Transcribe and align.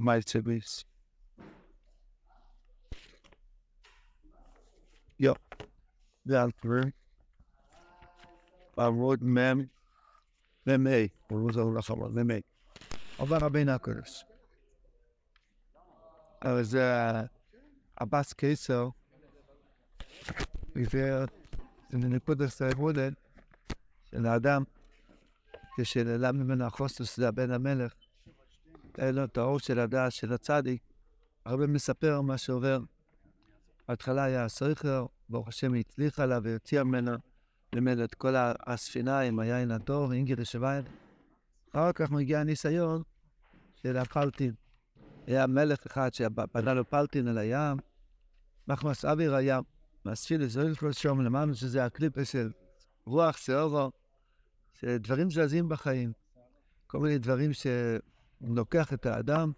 Malzebis. 0.00 0.84
Ja, 5.18 5.32
זה 6.24 6.42
אלפר. 6.42 6.80
עמוד 8.78 9.24
מ' 9.24 9.60
ומ', 10.66 10.86
הוא 11.30 11.50
לא 11.54 11.74
לך 11.78 11.90
אמר, 11.90 12.06
ומ'. 12.14 12.30
עבר 13.18 13.36
רבינו 13.40 13.72
הקודש. 13.72 14.24
אבל 16.42 16.62
זה 16.62 16.82
הבאס 17.98 18.32
קיסר, 18.32 18.88
עיוור, 20.74 21.24
זה 21.90 21.98
נקודת 21.98 22.60
העבודת 22.60 23.12
של 24.10 24.26
האדם, 24.26 24.62
כשנעלם 25.76 26.36
ממנו 26.36 26.64
החוסר 26.64 27.04
שזה 27.04 27.28
הבן 27.28 27.50
המלך, 27.50 27.92
אין 29.00 29.14
לו 29.14 29.24
את 29.24 29.38
האור 29.38 29.58
של 29.58 29.78
הדעת 29.78 30.12
של 30.12 30.32
הצדיק, 30.32 30.82
הרבה 31.44 31.66
מספר 31.66 32.20
מה 32.20 32.38
שעובר. 32.38 32.78
בהתחלה 33.88 34.24
היה 34.24 34.48
סריכר, 34.48 35.06
ברוך 35.28 35.48
השם 35.48 35.74
הצליחה 35.74 36.26
לה 36.26 36.38
והוציאה 36.42 36.84
ממנו, 36.84 37.12
לימד 37.72 37.98
את 37.98 38.14
כל 38.14 38.34
הספינה 38.66 39.20
עם 39.20 39.38
היין 39.38 39.70
הטוב, 39.70 40.12
אינגי 40.12 40.36
לשוויין. 40.36 40.84
אחר 41.70 41.92
כך 41.92 42.10
מגיע 42.10 42.40
הניסיון 42.40 43.02
של 43.74 43.96
הפלטין. 43.96 44.54
היה 45.26 45.46
מלך 45.46 45.86
אחד 45.86 46.14
שבנה 46.14 46.74
לו 46.74 46.90
פלטין 46.90 47.28
על 47.28 47.38
הים, 47.38 47.76
מחמס 48.68 49.04
אוויר 49.04 49.34
הים, 49.34 49.62
מהספילה 50.04 50.46
זוהיר 50.46 50.74
כל 50.74 50.92
שום, 50.92 51.20
למדנו 51.20 51.54
שזה 51.54 51.84
הקליפה 51.84 52.24
של 52.24 52.50
רוח 53.04 53.36
סערה, 53.36 53.90
שדברים 54.72 55.30
זזים 55.30 55.68
בחיים, 55.68 56.12
כל 56.86 56.98
מיני 56.98 57.18
דברים 57.18 57.52
שלוקח 58.46 58.92
את 58.92 59.06
האדם 59.06 59.52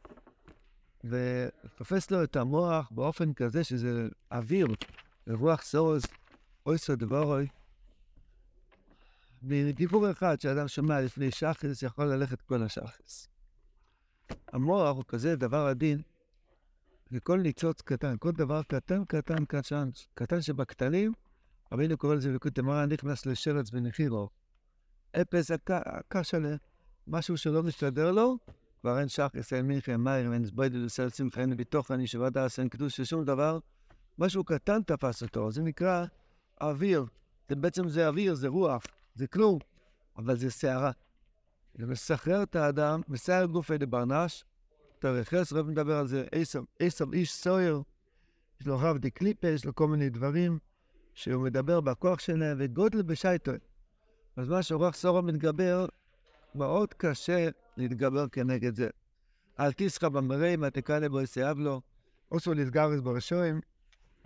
ותופס 1.05 2.11
לו 2.11 2.25
את 2.25 2.37
המוח 2.37 2.89
באופן 2.91 3.33
כזה 3.33 3.65
שזה 3.65 4.09
אוויר, 4.33 4.67
רוח 5.29 5.63
סערה, 5.63 6.03
עושה 6.67 6.97
דברו. 6.97 7.49
מדיבור 9.43 10.11
אחד 10.11 10.41
שאדם 10.41 10.69
שומע 10.69 11.01
לפני 11.01 11.31
שחרית, 11.31 11.83
יכול 11.83 12.05
ללכת 12.05 12.41
כל 12.41 12.63
השחרית. 12.63 13.29
המוח 14.53 14.97
הוא 14.97 15.05
כזה 15.09 15.37
דבר 15.37 15.67
עדין, 15.67 16.03
וכל 17.13 17.39
ניצוץ 17.39 17.81
קטן, 17.81 18.17
כל 18.19 18.33
דבר 18.33 18.63
קטן, 18.63 19.05
קטן, 19.05 19.45
קטן, 19.45 19.89
קטן 20.15 20.43
שבקטנים, 20.43 21.13
רבינו 21.73 21.97
קורא 21.97 22.15
לזה 22.15 22.35
בקוט 22.35 22.59
אמרה, 22.59 22.87
נכנס 22.87 23.27
לשרץ 23.27 23.71
בנחירו. 23.71 24.29
אפס 25.21 25.51
הקש 25.51 26.35
עליה, 26.35 26.57
משהו 27.07 27.37
שלא 27.37 27.63
מסתדר 27.63 28.11
לו, 28.11 28.39
כבר 28.83 28.99
אין 28.99 29.09
שחס, 29.09 29.53
אין 29.53 29.67
מלחם, 29.67 30.05
מים, 30.05 30.33
אין 30.33 30.45
זביידו 30.45 30.79
לסל 30.79 31.09
שמחה, 31.09 31.41
אין 31.41 31.57
בתוכן, 31.57 32.01
ישיבה 32.01 32.31
דעש, 32.31 32.59
אין 32.59 32.69
קדוש, 32.69 33.01
שום 33.01 33.25
דבר. 33.25 33.59
משהו 34.19 34.45
קטן 34.45 34.83
תפס 34.83 35.23
אותו, 35.23 35.51
זה 35.51 35.63
נקרא 35.63 36.05
אוויר. 36.61 37.05
זה 37.49 37.57
בעצם 37.57 37.89
זה 37.89 38.09
אוויר, 38.09 38.35
זה 38.35 38.49
רוח, 38.49 38.85
זה 39.15 39.27
כלום, 39.27 39.59
אבל 40.17 40.37
זה 40.37 40.51
סערה. 40.51 40.91
זה 41.75 41.87
מסחרר 41.87 42.43
את 42.43 42.57
האדם, 42.57 43.01
מסער 43.09 43.47
גופי 43.47 43.79
דברנש, 43.79 44.45
תרחס, 44.99 45.53
רב 45.53 45.67
מדבר 45.67 45.97
על 45.97 46.07
זה, 46.07 46.25
עשב 46.81 47.13
איש 47.13 47.33
סויר, 47.33 47.83
יש 48.61 48.67
לו 48.67 48.79
רב 48.79 48.99
דקליפה, 48.99 49.49
יש 49.49 49.65
לו 49.65 49.75
כל 49.75 49.89
מיני 49.89 50.11
דברים 50.11 50.59
שהוא 51.15 51.45
מדבר 51.45 51.81
בכוח 51.81 52.21
שלהם, 52.21 52.57
וגודל 52.61 53.03
בשייטו. 53.03 53.53
אז 54.37 54.49
מה 54.49 54.63
שרוח 54.63 54.95
סורו 54.95 55.23
מתגבר, 55.23 55.87
מאוד 56.55 56.95
קשה 56.95 57.49
להתגבר 57.77 58.29
כנגד 58.29 58.75
זה. 58.75 58.89
אל 59.61 59.73
תסחא 59.73 60.09
במראי, 60.09 60.57
מה 60.57 60.71
תקנא 60.71 61.09
בו 61.09 61.21
יסייב 61.21 61.59
לו, 61.59 61.81
אוסו 62.31 62.55
לסגרס 62.55 63.01
ברשועים, 63.01 63.61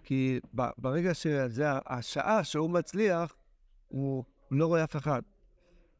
כי 0.02 0.40
ברגע 0.78 1.14
שזה 1.14 1.64
השעה 1.86 2.44
שהוא 2.44 2.70
מצליח, 2.70 3.36
הוא 3.88 4.24
לא 4.50 4.66
רואה 4.66 4.84
אף 4.84 4.96
אחד. 4.96 5.22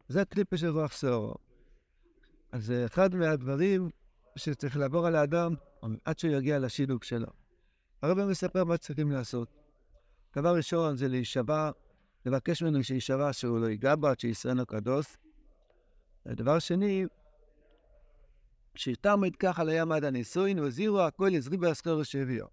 זה 0.08 0.20
הקליפה 0.22 0.56
של 0.56 0.68
רוח 0.68 0.92
סורו. 0.92 1.34
אז 2.52 2.66
זה 2.66 2.86
אחד 2.86 3.14
מהדברים 3.14 3.88
שצריך 4.36 4.76
לעבור 4.76 5.06
על 5.06 5.16
האדם 5.16 5.54
עד 6.04 6.18
שהוא 6.18 6.32
יגיע 6.32 6.58
לשילוב 6.58 7.04
שלו. 7.04 7.26
הרב 8.02 8.24
מספר 8.24 8.64
מה 8.64 8.76
צריכים 8.76 9.10
לעשות. 9.10 9.48
דבר 10.36 10.56
ראשון 10.56 10.96
זה 10.96 11.08
להישבע, 11.08 11.70
לבקש 12.26 12.62
ממנו 12.62 12.84
שיישבע 12.84 13.32
שהוא 13.32 13.58
לא 13.58 13.66
ייגע 13.66 13.96
בה, 13.96 14.12
שישראל 14.18 14.64
קדוש. 14.64 15.16
ודבר 16.26 16.58
שני, 16.58 17.06
שיתרמד 18.76 19.36
ככה 19.36 19.64
לים 19.64 19.92
עד 19.92 20.04
הנישואין, 20.04 20.58
והזהירו 20.58 21.00
הכל 21.00 21.28
יזרי 21.32 21.56
בהסחרו 21.56 22.04
שהביאו. 22.04 22.46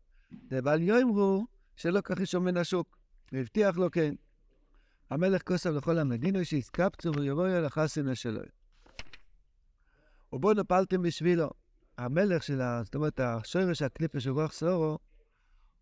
ובל 0.52 0.82
יאמרו 0.82 1.46
שלא 1.76 2.02
כך 2.02 2.20
ישום 2.20 2.46
מן 2.46 2.58
השוק, 2.58 2.98
והבטיח 3.32 3.78
לו 3.78 3.92
כן. 3.92 4.16
המלך 5.10 5.42
כוסף 5.42 5.70
לכל 5.70 5.98
המדינו 5.98 6.46
שיסקפצו 6.46 7.12
ויבואו 7.16 7.66
החסנה 7.66 8.16
שלו. 8.16 8.42
ובו 10.34 10.54
נפלתם 10.54 11.02
בשבילו. 11.02 11.50
המלך 11.98 12.44
של 12.44 12.62
ה... 12.62 12.82
זאת 12.84 12.96
אומרת, 12.96 13.20
השורש 13.20 13.82
הקליפה 13.82 14.20
של 14.20 14.30
רוח 14.30 14.52
סורו, 14.52 15.00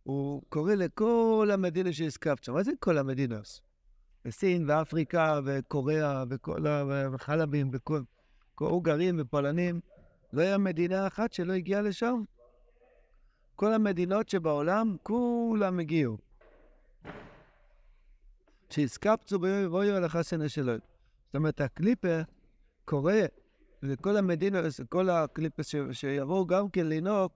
הוא 0.03 0.41
קורא 0.50 0.74
לכל 0.74 1.50
המדינות 1.53 1.94
שהזכרת 1.94 2.50
מה 2.50 2.63
זה 2.63 2.72
כל 2.80 2.97
המדינות? 2.97 3.62
בסין 4.25 4.69
ואפריקה 4.69 5.40
וקוריאה 5.46 6.24
וכל 6.30 6.66
החלבים 6.68 7.69
וכל... 7.74 8.01
הונגרים 8.59 9.16
ופולנים. 9.19 9.80
לא 10.34 10.42
היה 10.42 10.58
מדינה 10.58 11.08
אחת 11.08 11.34
שלא 11.34 11.53
הגיעה 11.53 11.81
לשם. 11.81 12.24
כל 13.56 13.74
המדינות 13.74 14.30
שבעולם, 14.30 14.96
כולם 15.03 15.80
הגיעו. 15.80 16.18
שהסקפצו 18.69 19.40
בואי 19.69 19.92
על 19.92 20.03
החסנה 20.03 20.50
שלו. 20.50 20.74
זאת 20.74 21.36
אומרת, 21.36 21.62
הקליפה 21.62 22.22
קורא 22.86 23.14
לכל 23.84 24.18
המדינות, 24.18 24.66
כל 24.90 25.09
הקליפה 25.09 25.64
ש, 25.64 25.75
שיבואו 25.92 26.48
גם 26.48 26.69
כן 26.69 26.88
לנהוג 26.88 27.31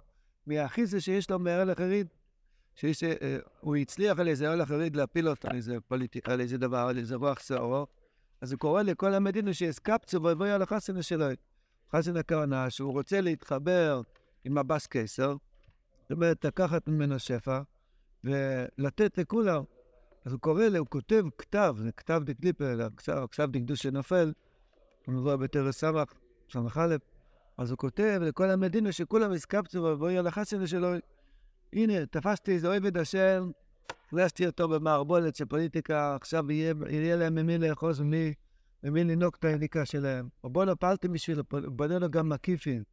מהאחיזה 0.48 1.02
שיש 1.02 1.30
לו 1.30 1.40
מהרל 1.40 1.70
החריד. 1.70 2.08
שיש, 2.76 3.04
אה, 3.04 3.38
הצליח 3.82 4.20
על 4.20 4.28
איזה 4.28 4.50
הרל 4.50 4.62
החריד 4.62 4.96
להפיל 4.96 5.30
אותו 5.30 5.48
על 5.48 5.56
איזה 5.56 5.78
פוליטיקה, 5.88 6.34
על 6.34 6.42
איזה 6.42 6.58
דבר, 6.58 6.78
על 6.78 6.98
איזה 6.98 7.16
רוח 7.16 7.40
שערו. 7.40 7.88
אז 8.42 8.52
הוא 8.52 8.60
קורא 8.60 8.82
לכל 8.82 9.14
המדינות 9.14 9.56
שהסקפצו 9.56 10.18
ובואי 10.18 10.52
על 10.52 10.62
החסנה 10.62 11.04
שלו. 11.04 11.26
חסן 11.96 12.18
הכוונה 12.18 12.70
שהוא 12.70 12.94
רוצה 12.94 13.22
להתחבר 13.22 14.02
עם 14.44 14.58
הבס 14.58 14.88
קיסר, 14.88 15.36
זאת 16.02 16.12
אומרת, 16.12 16.46
לקחת 16.46 16.88
ממנו 16.88 17.20
שפע 17.20 17.62
ולתת 18.24 19.18
לכולם. 19.18 19.64
אז 20.26 20.32
הוא 20.32 20.40
קורא, 20.40 20.64
הוא 20.78 20.88
כותב 20.90 21.24
כתב, 21.38 21.76
זה 21.78 21.92
כתב 21.92 22.22
דקליפר, 22.26 22.88
כתב 23.32 23.50
דקדוש 23.52 23.82
שנופל, 23.82 24.34
הוא 25.06 25.16
מבוא 25.16 25.36
בתרס 25.36 25.78
סמך, 25.78 26.14
סמך 26.52 26.78
א', 26.78 26.96
אז 27.58 27.72
הוא 27.72 27.78
כותב 27.78 28.22
לכל 28.24 28.50
המדינה 28.50 28.92
שכולם 28.92 29.32
הסקפצו 29.32 29.80
ובואי 29.80 30.18
על 30.18 30.28
החסן 30.28 30.68
שלו, 30.68 30.88
הנה, 31.74 32.06
תפסתי 32.06 32.52
איזה 32.52 32.74
עבד 32.74 32.98
השם, 32.98 33.52
הכנסתי 34.08 34.46
אותו 34.46 34.68
במערבולת 34.68 35.36
של 35.36 35.46
פוליטיקה, 35.46 36.16
עכשיו 36.16 36.52
יהיה, 36.52 36.74
יהיה 36.90 37.16
להם 37.16 37.36
ממי 37.36 37.58
לאחוז 37.58 38.00
ומי 38.00 38.34
ממי 38.85 39.03
לנהוג 39.03 39.35
את 39.40 39.46
היניקה 39.46 39.85
שלהם. 39.85 40.29
או 40.44 40.50
בוא 40.50 40.75
פעלתם 40.75 41.13
בשבילו, 41.13 41.44
בנה 41.75 42.00
לו 42.00 42.09
גם 42.09 42.29
מקיפין, 42.29 42.84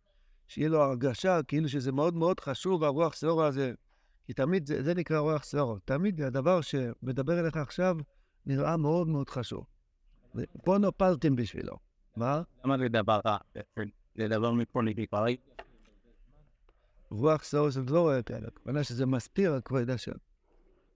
שיהיה 0.46 0.68
לו 0.68 0.82
הרגשה 0.82 1.42
כאילו 1.42 1.68
שזה 1.68 1.92
מאוד 1.92 2.14
מאוד 2.14 2.40
חשוב, 2.40 2.84
הרוח 2.84 3.14
סורו 3.14 3.42
הזה. 3.44 3.74
כי 4.26 4.32
תמיד 4.32 4.66
זה, 4.66 4.82
זה 4.82 4.94
נקרא 4.94 5.18
רוח 5.18 5.44
סורו. 5.44 5.78
תמיד 5.78 6.20
הדבר 6.20 6.60
שמדבר 6.60 7.40
אליך 7.40 7.56
עכשיו 7.56 7.96
נראה 8.46 8.76
מאוד 8.76 9.08
מאוד 9.08 9.30
חשוב. 9.30 9.64
פה 10.64 10.78
נפלתם 10.78 11.36
בשבילו. 11.36 11.76
מה? 12.16 12.42
למה 12.64 12.76
לדבר 12.76 13.20
רע? 13.26 13.36
לדבר 14.16 14.52
מפוליטיקאי? 14.52 15.36
רוח 17.10 17.44
סורו 17.44 17.70
זה 17.70 17.80
לא 17.88 18.00
רואה 18.00 18.18
את 18.18 18.30
האלה. 18.30 18.48
הכוונה 18.48 18.84
שזה 18.84 19.06
מסתיר 19.06 19.54
הכבוד 19.54 19.90
השם. 19.90 20.12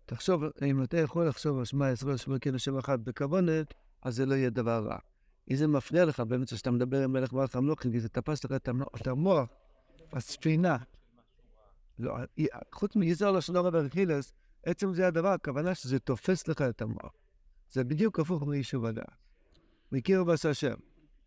תחשוב, 0.07 0.43
אם 0.63 0.83
אתה 0.83 0.99
יכול 0.99 1.29
לחשוב 1.29 1.59
על 1.59 1.65
שמע 1.65 1.91
ישראל 1.91 2.17
שמע 2.17 2.37
השם 2.55 2.79
אחד 2.79 3.05
בכוונת, 3.05 3.75
אז 4.07 4.17
זה 4.17 4.27
לא 4.27 4.35
יהיה 4.35 4.51
דבר 4.51 4.87
רע. 4.89 4.99
אם 5.51 5.57
זה 5.57 5.67
מפריע 5.67 6.05
לך 6.05 6.21
באמצע 6.21 6.57
שאתה 6.57 6.71
מדבר 6.71 7.05
עם 7.05 7.13
מלך 7.13 7.33
מלך 7.33 7.57
המלוכים, 7.57 7.93
כי 7.93 8.01
זה 8.01 8.09
תפס 8.09 8.45
לך 8.45 8.53
את 8.97 9.07
המוח, 9.07 9.49
הספינה. 10.13 10.77
לא, 11.99 12.17
חוץ 12.73 12.97
מיזהר 12.97 13.31
לשון 13.31 13.57
הרב 13.57 13.75
ארכילס, 13.75 14.33
עצם 14.67 14.95
זה 14.95 15.07
הדבר, 15.07 15.29
הכוונה 15.29 15.75
שזה 15.75 15.99
תופס 15.99 16.49
לך 16.49 16.63
את 16.63 16.83
המוח. 16.83 17.13
זה 17.71 17.85
בדיוק 17.85 18.21
הפוך 18.21 18.43
מיישוב 18.43 18.85
הדעת. 18.85 19.17
מכיר 19.93 20.25
בעשה 20.25 20.51
השם. 20.51 20.75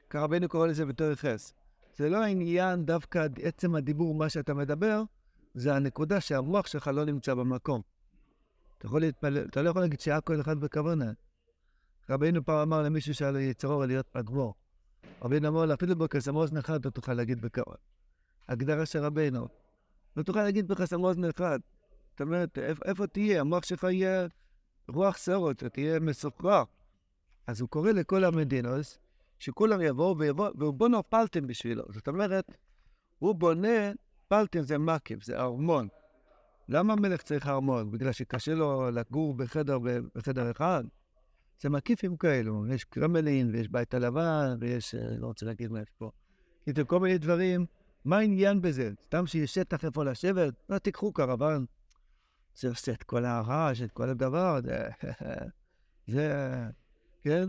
ככה 0.10 0.24
רבינו 0.24 0.50
קורא 0.50 0.68
לזה 0.68 0.86
בתור 0.86 1.16
חס. 1.16 1.54
זה 1.96 2.10
לא 2.10 2.24
העניין 2.24 2.86
דווקא 2.86 3.28
עצם 3.42 3.75
הדיבור, 3.75 4.16
מה 4.16 4.30
שאתה 4.30 4.54
מדבר, 4.54 5.04
זה 5.54 5.75
הנקודה 5.75 6.22
שהמוח 6.22 6.68
שלך 6.68 6.88
לא 6.88 7.06
נמצא 7.06 7.34
במקום. 7.34 7.82
אתה 8.78 8.86
יכול 8.86 9.02
להתפלל, 9.02 9.46
אתה 9.46 9.62
לא 9.62 9.70
יכול 9.70 9.82
להגיד 9.82 10.00
שהיה 10.00 10.22
כל 10.22 10.42
אחד 10.42 10.60
בכוונה. 10.60 11.12
רבינו 12.10 12.46
פעם 12.46 12.58
אמר 12.58 12.82
למישהו 12.82 13.14
שהיה 13.14 13.32
לו 13.32 13.40
יצרור 13.40 13.86
להיות 13.86 14.08
פגבור. 14.08 14.54
רבינו 15.22 15.48
אמר 15.48 15.66
לו, 15.66 15.74
אפילו 15.74 15.96
בקסם 15.96 16.36
אוזנך 16.36 16.74
אתה 16.76 16.92
תוכל 16.92 17.14
להגיד 17.14 17.42
בכבוד. 17.42 17.78
הגדרה 18.50 18.86
של 18.86 19.00
רבנו. 19.00 19.48
לא 20.18 20.24
תוכל 20.24 20.44
להגיד 20.44 20.68
בחסם 20.68 21.04
אוזן 21.04 21.26
אחד. 21.26 21.60
זאת 22.12 22.22
אומרת, 22.22 22.58
איפה, 22.86 23.08
תהיה? 23.08 23.42
המוח 23.42 23.64
שלך 23.64 23.84
יהיה 23.84 24.28
רוח 24.88 25.18
אתה 25.52 25.70
תהיה 25.70 26.00
מסוכרר. 26.00 26.64
אז 27.48 27.62
הוא 27.62 27.70
קורא 27.70 27.92
לכל 27.92 28.24
המדינוס, 28.24 28.98
שכולם 29.40 29.82
יבואו 29.82 30.18
ויבואו, 30.18 30.52
והוא 30.56 30.74
בונו 30.74 31.10
פלטם 31.10 31.48
בשבילו. 31.48 31.84
זאת 31.90 32.08
אומרת, 32.08 32.46
הוא 33.20 33.36
בונה, 33.36 33.92
פלטם 34.28 34.62
זה 34.62 34.78
מקיף, 34.78 35.24
זה 35.24 35.40
ארמון. 35.40 35.88
למה 36.70 36.94
המלך 36.94 37.22
צריך 37.22 37.48
ארמון? 37.48 37.92
בגלל 37.92 38.12
שקשה 38.12 38.54
לו 38.54 38.92
לגור 38.92 39.34
בחדר, 39.34 39.78
בחדר 40.16 40.52
אחד? 40.52 40.84
זה 41.62 41.70
מקיפים 41.70 42.18
כאלו, 42.18 42.68
יש 42.68 42.84
קרמלין, 42.84 43.56
ויש 43.56 43.68
בית 43.68 43.94
הלבן, 43.94 44.58
ויש, 44.60 44.96
אה, 44.96 45.18
לא 45.18 45.28
רוצה 45.28 45.46
להגיד 45.46 45.72
מה 45.72 45.82
יש 45.82 45.90
פה. 45.98 46.12
כאילו, 46.64 46.88
כל 46.88 47.00
מיני 47.00 47.18
דברים. 47.18 47.66
מה 48.06 48.18
העניין 48.18 48.62
בזה? 48.62 48.92
סתם 49.04 49.28
שיש 49.28 49.54
שטח 49.54 49.86
איפה 49.86 50.04
לשבת? 50.04 50.54
לא, 50.70 50.78
תיקחו 50.78 51.14
קרוון. 51.14 51.66
זה 52.56 52.70
עושה 52.70 52.92
את 52.92 53.04
כל 53.04 53.26
הרעש, 53.26 53.82
את 53.82 53.92
כל 53.92 54.10
הדבר, 54.10 54.60
זה... 54.64 54.90
זה... 56.14 56.54
כן? 57.22 57.44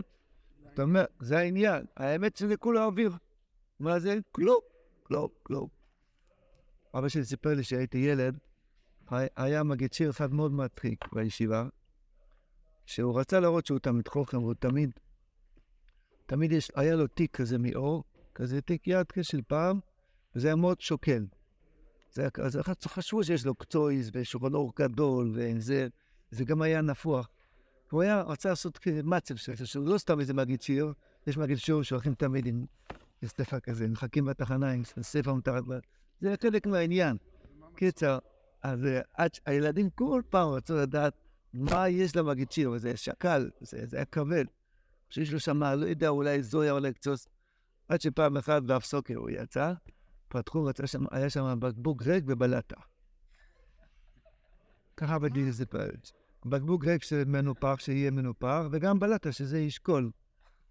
זאת 0.69 0.79
אומרת, 0.79 1.09
זה 1.19 1.37
העניין. 1.37 1.85
האמת 1.97 2.37
שזה 2.37 2.57
כולו 2.57 2.83
אוויר. 2.83 3.11
מה 3.79 3.99
זה? 3.99 4.17
כלום, 4.31 4.59
כלום, 5.03 5.27
כלום. 5.43 5.67
אבא 6.95 7.09
שלי 7.09 7.25
סיפר 7.25 7.53
לי 7.53 7.63
שהייתי 7.63 7.97
ילד, 7.97 8.37
היה 9.35 9.63
מגיד 9.63 9.93
שיר 9.93 10.09
אחד 10.09 10.33
מאוד 10.33 10.51
מצחיק 10.51 11.13
בישיבה, 11.13 11.67
שהוא 12.85 13.19
רצה 13.19 13.39
להראות 13.39 13.65
שהוא 13.65 13.79
תמיד 13.79 14.07
חוכם, 14.07 14.37
והוא 14.37 14.53
תמיד, 14.53 14.91
תמיד 16.25 16.51
יש, 16.51 16.71
היה 16.75 16.95
לו 16.95 17.07
תיק 17.07 17.35
כזה 17.35 17.57
מאור, 17.57 18.03
כזה 18.35 18.61
תיק 18.61 18.87
יד 18.87 19.05
של 19.21 19.41
פעם, 19.47 19.79
וזה 20.35 20.47
היה 20.47 20.55
מאוד 20.55 20.81
שוקל. 20.81 21.25
זה, 22.13 22.27
אז 22.43 22.59
חשבו 22.87 23.23
שיש 23.23 23.45
לו 23.45 23.55
קצויז 23.55 24.11
לו 24.43 24.57
אור 24.57 24.73
גדול, 24.79 25.31
וזה 25.35 25.87
זה 26.31 26.45
גם 26.45 26.61
היה 26.61 26.81
נפוח. 26.81 27.29
הוא 27.91 28.01
היה, 28.01 28.21
רצה 28.21 28.49
לעשות 28.49 28.79
מצב 29.03 29.35
שלו, 29.35 29.65
שהוא 29.65 29.87
לא 29.87 29.97
סתם 29.97 30.19
איזה 30.19 30.33
מגיד 30.33 30.61
שיר, 30.61 30.93
יש 31.27 31.37
מגיד 31.37 31.57
שיר 31.57 31.81
שהולכים 31.81 32.13
תמיד 32.13 32.45
עם 32.45 32.65
ספר 33.25 33.59
כזה, 33.59 33.87
מחכים 33.87 34.25
בתחנה 34.25 34.71
עם 34.71 34.83
ספר 35.01 35.33
מתחת, 35.33 35.63
זה 36.21 36.35
חלק 36.41 36.67
מהעניין. 36.67 37.17
קיצר, 37.75 38.19
אז 38.63 38.85
אה, 38.85 39.25
הילדים 39.45 39.89
כל 39.89 40.21
פעם 40.29 40.49
רצו 40.49 40.75
לדעת 40.75 41.13
מה 41.53 41.89
יש 41.89 42.15
למגיד 42.15 42.51
שיר, 42.51 42.71
וזה 42.71 42.97
שקל, 42.97 43.49
זה, 43.61 43.85
זה 43.85 43.97
היה 43.97 44.05
כבד. 44.05 44.45
שיש 45.09 45.33
לו 45.33 45.39
שם, 45.39 45.63
לא 45.63 45.85
יודע, 45.85 46.09
אולי 46.09 46.43
זויה, 46.43 46.71
אולי 46.71 46.93
קצוס. 46.93 47.27
עד 47.87 48.01
שפעם 48.01 48.37
אחת 48.37 48.63
באף 48.63 48.85
סוקר 48.85 49.15
הוא 49.15 49.29
יצא, 49.29 49.73
פתחו, 50.27 50.63
רצה 50.63 50.87
שם, 50.87 51.05
היה 51.11 51.29
שם 51.29 51.57
בקבוק 51.59 52.03
ריק 52.03 52.23
ובלטה. 52.27 52.75
ככה 54.97 55.19
בדיוק 55.19 55.49
זה 55.49 55.65
פרץ. 55.65 56.11
בקבוק 56.45 56.85
ריק 56.85 57.03
שמנופח, 57.03 57.75
שיהיה 57.79 58.11
מנופח, 58.11 58.63
וגם 58.71 58.99
בלטה, 58.99 59.31
שזה 59.31 59.59
ישקול. 59.59 60.11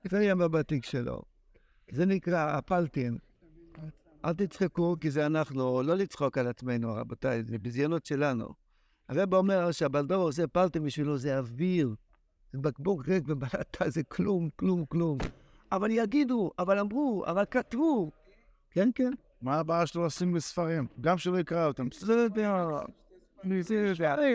זה 0.05 0.19
היה 0.19 0.35
בבתיק 0.35 0.85
שלו. 0.85 1.23
זה 1.93 2.07
נקרא 2.07 2.57
הפלטין. 2.57 3.19
אל 4.25 4.33
תצחקו, 4.35 4.97
כי 5.01 5.11
זה 5.11 5.27
אנחנו, 5.27 5.83
לא 5.83 5.95
לצחוק 5.95 6.39
על 6.39 6.47
עצמנו, 6.47 6.95
רבותיי, 6.95 7.45
זה 7.45 7.59
ביזיונות 7.59 8.07
שלנו. 8.07 8.49
הרב 9.11 9.35
אומר 9.35 9.73
שהבלדור 9.73 10.23
עושה 10.23 10.47
פלטין 10.47 10.85
בשבילו, 10.85 11.19
זה 11.19 11.39
אוויר. 11.39 11.95
זה 12.53 12.59
בקבוק 12.59 13.09
ריק 13.09 13.25
ובלטה, 13.27 13.91
זה 13.91 14.03
כלום, 14.03 14.49
כלום, 14.57 14.85
כלום. 14.85 15.19
אבל 15.73 15.91
יגידו, 15.91 16.51
אבל 16.59 16.79
אמרו, 16.79 17.25
אבל 17.27 17.45
כתבו. 17.51 18.11
כן, 18.71 18.91
כן. 18.95 19.13
מה 19.43 19.55
הבעיה 19.55 19.87
שלו 19.87 20.07
לשים 20.07 20.33
בספרים? 20.33 20.87
גם 21.01 21.19
שלא 21.19 21.39
יקרא 21.39 21.67
אותם. 21.67 21.89
בסדר. 21.89 22.69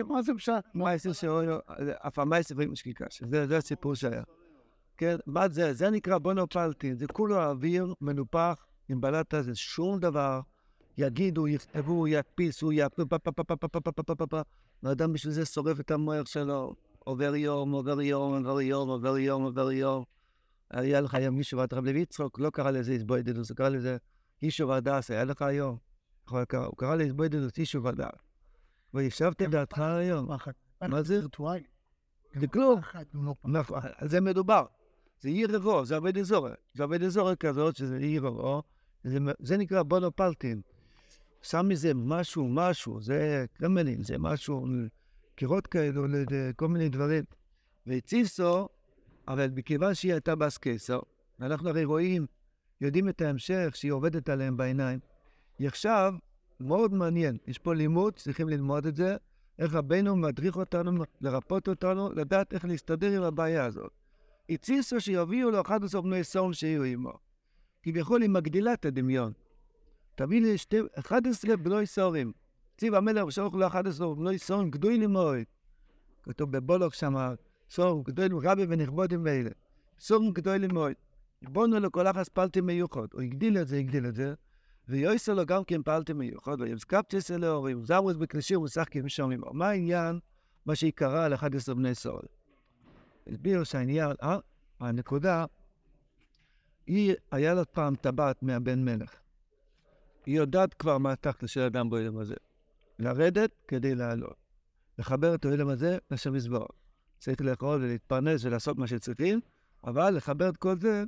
מה 0.08 0.22
זה 0.22 0.32
משנה? 0.32 0.60
מה 0.74 0.90
העשר 0.90 1.12
שלו? 1.12 1.58
אף 2.06 2.14
פעם 2.14 2.42
ספרים 2.42 2.72
משקיקה, 2.72 3.04
זה 3.44 3.56
הסיפור 3.56 3.94
שהיה. 3.94 4.22
כן, 4.96 5.16
מה 5.26 5.48
זה? 5.48 5.74
זה 5.74 5.90
נקרא 5.90 6.18
בונופלטין, 6.18 6.96
זה 6.96 7.06
כולו 7.06 7.42
אוויר 7.42 7.94
מנופח 8.00 8.66
עם 8.88 9.00
בלטה, 9.00 9.42
זה 9.42 9.54
שום 9.54 9.98
דבר. 10.00 10.40
יגידו, 10.98 11.48
יכתבו, 11.48 12.08
ידפיסו, 12.08 12.72
יפנו, 12.72 13.08
פה 13.08 13.18
פה 13.18 13.32
פה 13.32 13.44
פה 13.44 13.56
פה 13.56 13.68
פה 13.68 13.80
פה 13.80 14.02
פה 14.02 14.14
פה 14.14 14.26
פה 14.26 14.40
האדם 14.82 15.12
בשביל 15.12 15.32
זה 15.32 15.44
שורף 15.44 15.80
את 15.80 15.90
המוח 15.90 16.26
שלו. 16.26 16.74
עובר 16.98 17.36
יום, 17.36 17.72
עובר 17.72 18.00
יום, 18.00 18.34
עובר 18.34 18.60
יום, 18.60 18.88
עובר 18.88 19.18
יום, 19.18 19.42
עובר 19.42 19.70
יום. 19.70 20.04
היה 20.70 21.00
לך 21.00 21.14
היום 21.14 21.40
ואתה 21.56 21.76
רב 21.76 21.84
לוי 21.84 22.00
יצחוק, 22.00 22.38
לא 22.38 22.50
קרא 22.50 22.70
לזה 22.70 22.92
הסבוידדוס, 22.92 23.50
הוא 23.50 23.56
קרא 23.56 23.68
לזה 23.68 23.96
אישו 24.42 24.68
והדס, 24.68 25.10
היה 25.10 25.24
לך 25.24 25.42
היום. 25.42 25.76
הוא 26.30 26.44
קרא 26.76 26.96
להסבוידדוס 26.96 27.58
אישו 27.58 27.82
והדס. 27.82 28.18
וישבתם 28.94 29.50
דעתך 29.50 29.78
היום. 29.78 30.28
מה 30.82 31.02
זה? 31.02 31.20
זה 32.34 32.46
כלום. 32.46 32.80
נכון, 33.44 33.80
על 33.96 34.08
זה 34.08 34.20
מדובר. 34.20 34.64
זה 35.20 35.28
עיר 35.28 35.56
רבו, 35.56 35.84
זה 35.84 35.96
עובד 35.96 36.18
אזור. 36.18 36.48
זה 36.74 36.82
עובד 36.82 37.02
אזור 37.02 37.34
כזאת, 37.34 37.76
שזה 37.76 37.96
עיר 37.96 38.26
רבו. 38.26 38.62
זה 39.38 39.56
נקרא 39.56 39.82
בונופלטין. 39.82 40.60
שם 41.42 41.68
מזה 41.68 41.94
משהו, 41.94 42.48
משהו, 42.48 43.00
זה 43.00 43.44
קרמלין, 43.52 44.04
זה 44.04 44.18
משהו, 44.18 44.66
קירות 45.34 45.66
כאלו, 45.66 46.04
כל 46.56 46.68
מיני 46.68 46.88
דברים. 46.88 47.24
והציסו, 47.86 48.68
אבל 49.28 49.50
מכיוון 49.54 49.94
שהיא 49.94 50.12
הייתה 50.12 50.34
באסקסו, 50.34 51.00
ואנחנו 51.38 51.68
הרי 51.68 51.84
רואים, 51.84 52.26
יודעים 52.80 53.08
את 53.08 53.20
ההמשך, 53.20 53.70
שהיא 53.74 53.92
עובדת 53.92 54.28
עליהם 54.28 54.56
בעיניים. 54.56 54.98
היא 55.58 55.68
עכשיו, 55.68 56.14
מאוד 56.60 56.94
מעניין, 56.94 57.36
יש 57.46 57.58
פה 57.58 57.74
לימוד, 57.74 58.14
צריכים 58.16 58.48
ללמוד 58.48 58.86
את 58.86 58.96
זה, 58.96 59.16
איך 59.58 59.74
רבנו 59.74 60.16
מדריך 60.16 60.56
אותנו, 60.56 61.04
לרפות 61.20 61.68
אותנו, 61.68 62.12
לדעת 62.12 62.52
איך 62.52 62.64
להסתדר 62.64 63.16
עם 63.16 63.22
הבעיה 63.22 63.64
הזאת. 63.64 63.90
הציסו 64.50 65.00
שיביאו 65.00 65.50
לו 65.50 65.60
11 65.60 66.00
בני 66.02 66.24
סום 66.24 66.52
שיהיו 66.52 66.84
עמו. 66.84 67.12
כביכול 67.82 68.22
היא 68.22 68.30
מגדילה 68.30 68.72
את 68.72 68.84
הדמיון. 68.84 69.32
תביא 70.16 70.40
לי 70.40 70.58
שתי, 70.58 70.80
11 70.98 71.56
בני 71.56 71.86
סורים. 71.86 72.32
ציב 72.78 72.94
המלך 72.94 73.32
שלח 73.32 73.54
לו 73.54 73.66
11 73.66 74.14
בני 74.14 74.38
סורים 74.38 74.70
גדולים 74.70 75.12
מאוד. 75.12 75.38
כתוב 76.22 76.52
בבולוק 76.52 76.94
שם, 76.94 77.14
סורים 77.70 78.02
גדולים, 78.02 78.38
רבי 78.38 78.66
ונכבודים 78.68 79.22
ואלה. 79.24 79.50
סורים 80.00 80.32
גדולים 80.32 80.74
מאוד. 80.74 80.92
בונו 81.42 81.80
לכל 81.80 82.06
אחס 82.06 82.28
פלטי 82.28 82.60
מיוחד. 82.60 83.06
הוא 83.12 83.22
הגדיל 83.22 83.58
את 83.58 83.68
זה, 83.68 83.78
הגדיל 83.78 84.06
את 84.06 84.14
זה. 84.14 84.34
ויועסו 84.88 85.34
לו 85.34 85.46
גם 85.46 85.64
כן 85.64 85.82
פלטי 85.82 86.12
מיוחד. 86.12 86.60
ויבסקפטיס 86.60 87.30
אלוהים, 87.30 87.84
זרוס 87.84 88.16
בקלשים 88.16 88.60
ומשחקים 88.60 89.08
שם 89.08 89.30
עמו. 89.30 89.52
מה 89.52 89.68
העניין? 89.68 90.18
מה 90.66 90.74
שעיקרה 90.74 91.24
על 91.24 91.34
11 91.34 91.74
בני 91.74 91.94
סורים. 91.94 92.28
הסביר 93.26 93.64
שהעניין, 93.64 94.10
אה, 94.22 94.38
הנקודה, 94.80 95.44
היא, 96.86 97.14
היה 97.30 97.54
לה 97.54 97.64
פעם 97.64 97.94
טבעת 97.94 98.42
מהבן 98.42 98.84
מלך. 98.84 99.25
היא 100.26 100.36
יודעת 100.36 100.74
כבר 100.74 100.98
מה 100.98 101.12
התכל'ס 101.12 101.50
של 101.50 101.60
אדם 101.60 101.90
בעולם 101.90 102.18
הזה. 102.18 102.34
לרדת 102.98 103.50
כדי 103.68 103.94
לעלות. 103.94 104.36
לחבר 104.98 105.34
את 105.34 105.44
העולם 105.44 105.68
הזה 105.68 105.98
לשם 106.10 106.32
מזבח. 106.32 106.66
צריך 107.18 107.40
לאכול 107.40 107.82
ולהתפרנס 107.82 108.44
ולעשות 108.44 108.78
מה 108.78 108.86
שצריכים, 108.86 109.40
אבל 109.84 110.16
לחבר 110.16 110.48
את 110.48 110.56
כל 110.56 110.74
זה, 110.78 111.04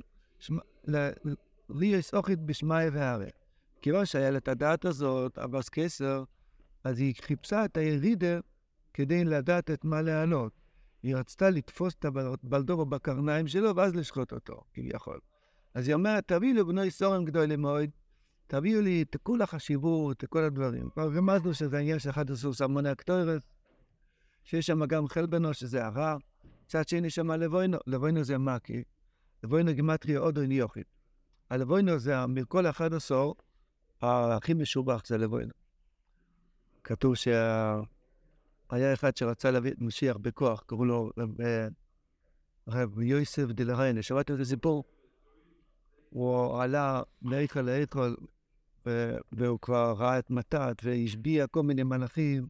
לי 1.69 1.85
יש 1.85 2.13
אוכית 2.13 2.39
בשמאי 2.39 2.89
והרי. 2.89 3.29
כיוון 3.81 4.05
שהיה 4.05 4.31
לה 4.31 4.37
את 4.37 4.47
הדעת 4.47 4.85
הזאת, 4.85 5.37
אבס 5.37 5.69
קסר, 5.69 6.23
אז 6.83 6.99
היא 6.99 7.13
חיפשה 7.21 7.65
את 7.65 7.77
הירידה 7.77 8.39
כדי 8.93 9.25
לדעת 9.25 9.71
את 9.71 9.85
מה 9.85 10.01
להעלות. 10.01 10.53
היא 11.03 11.15
רצתה 11.15 11.49
לתפוס 11.49 11.95
את 11.99 12.05
הבלדור 12.05 12.85
בקרניים 12.85 13.47
שלו 13.47 13.75
ואז 13.75 13.95
לשחוט 13.95 14.33
אותו, 14.33 14.61
כביכול. 14.73 15.19
אז 15.73 15.87
היא 15.87 15.95
אומרת, 15.95 16.27
תביאו 16.27 16.53
לי 16.53 16.63
בני 16.63 16.91
סורם 16.91 17.25
גדולים 17.25 17.61
מאוד, 17.61 17.89
תביאו 18.49 18.81
לי 18.81 19.01
את 19.01 19.15
כל 19.23 19.41
החשיבות, 19.41 20.23
את 20.23 20.29
כל 20.29 20.43
הדברים. 20.43 20.89
כבר 20.89 21.09
רמזנו 21.13 21.53
שזה 21.53 21.77
העניין 21.77 21.99
של 21.99 22.09
אחד 22.09 22.31
הסוס 22.31 22.61
המוני 22.61 22.89
הקטורת, 22.89 23.41
שיש 24.43 24.67
שם 24.67 24.85
גם 24.85 25.07
חלבנו, 25.07 25.53
שזה 25.53 25.85
הרע. 25.85 26.17
מצד 26.65 26.87
שני 26.87 27.09
שם 27.09 27.31
לבוינו, 27.31 27.77
לבוינו 27.87 28.23
זה 28.23 28.37
מקי, 28.37 28.83
לבוינו 29.43 29.73
גימטריה 29.73 30.19
עוד 30.19 30.37
אין 30.37 30.51
יוכית. 30.51 30.87
הלבוינו 31.49 31.99
זה 31.99 32.25
מכל 32.25 32.65
אחד 32.65 32.93
עשור, 32.93 33.35
הכי 34.01 34.53
משובח 34.53 35.05
זה 35.05 35.17
לבוינו. 35.17 35.51
כתוב 36.83 37.15
שה... 37.15 37.79
היה 38.69 38.93
אחד 38.93 39.17
שרצה 39.17 39.51
להביא 39.51 39.71
את 39.71 39.81
משיח 39.81 40.17
בכוח, 40.17 40.63
קראו 40.65 40.85
לו 40.85 41.11
רב 42.67 43.01
יוסף 43.01 43.45
דלריינה. 43.45 44.01
שמעתם 44.01 44.35
את 44.35 44.39
הסיפור? 44.39 44.83
הוא 46.09 46.61
עלה 46.61 47.01
לאיכל 47.21 47.61
לאיכל, 47.61 48.15
והוא 49.31 49.59
כבר 49.61 49.95
ראה 49.97 50.19
את 50.19 50.31
מתת 50.31 50.81
והשביע 50.83 51.47
כל 51.47 51.63
מיני 51.63 51.83
מלאכים. 51.83 52.47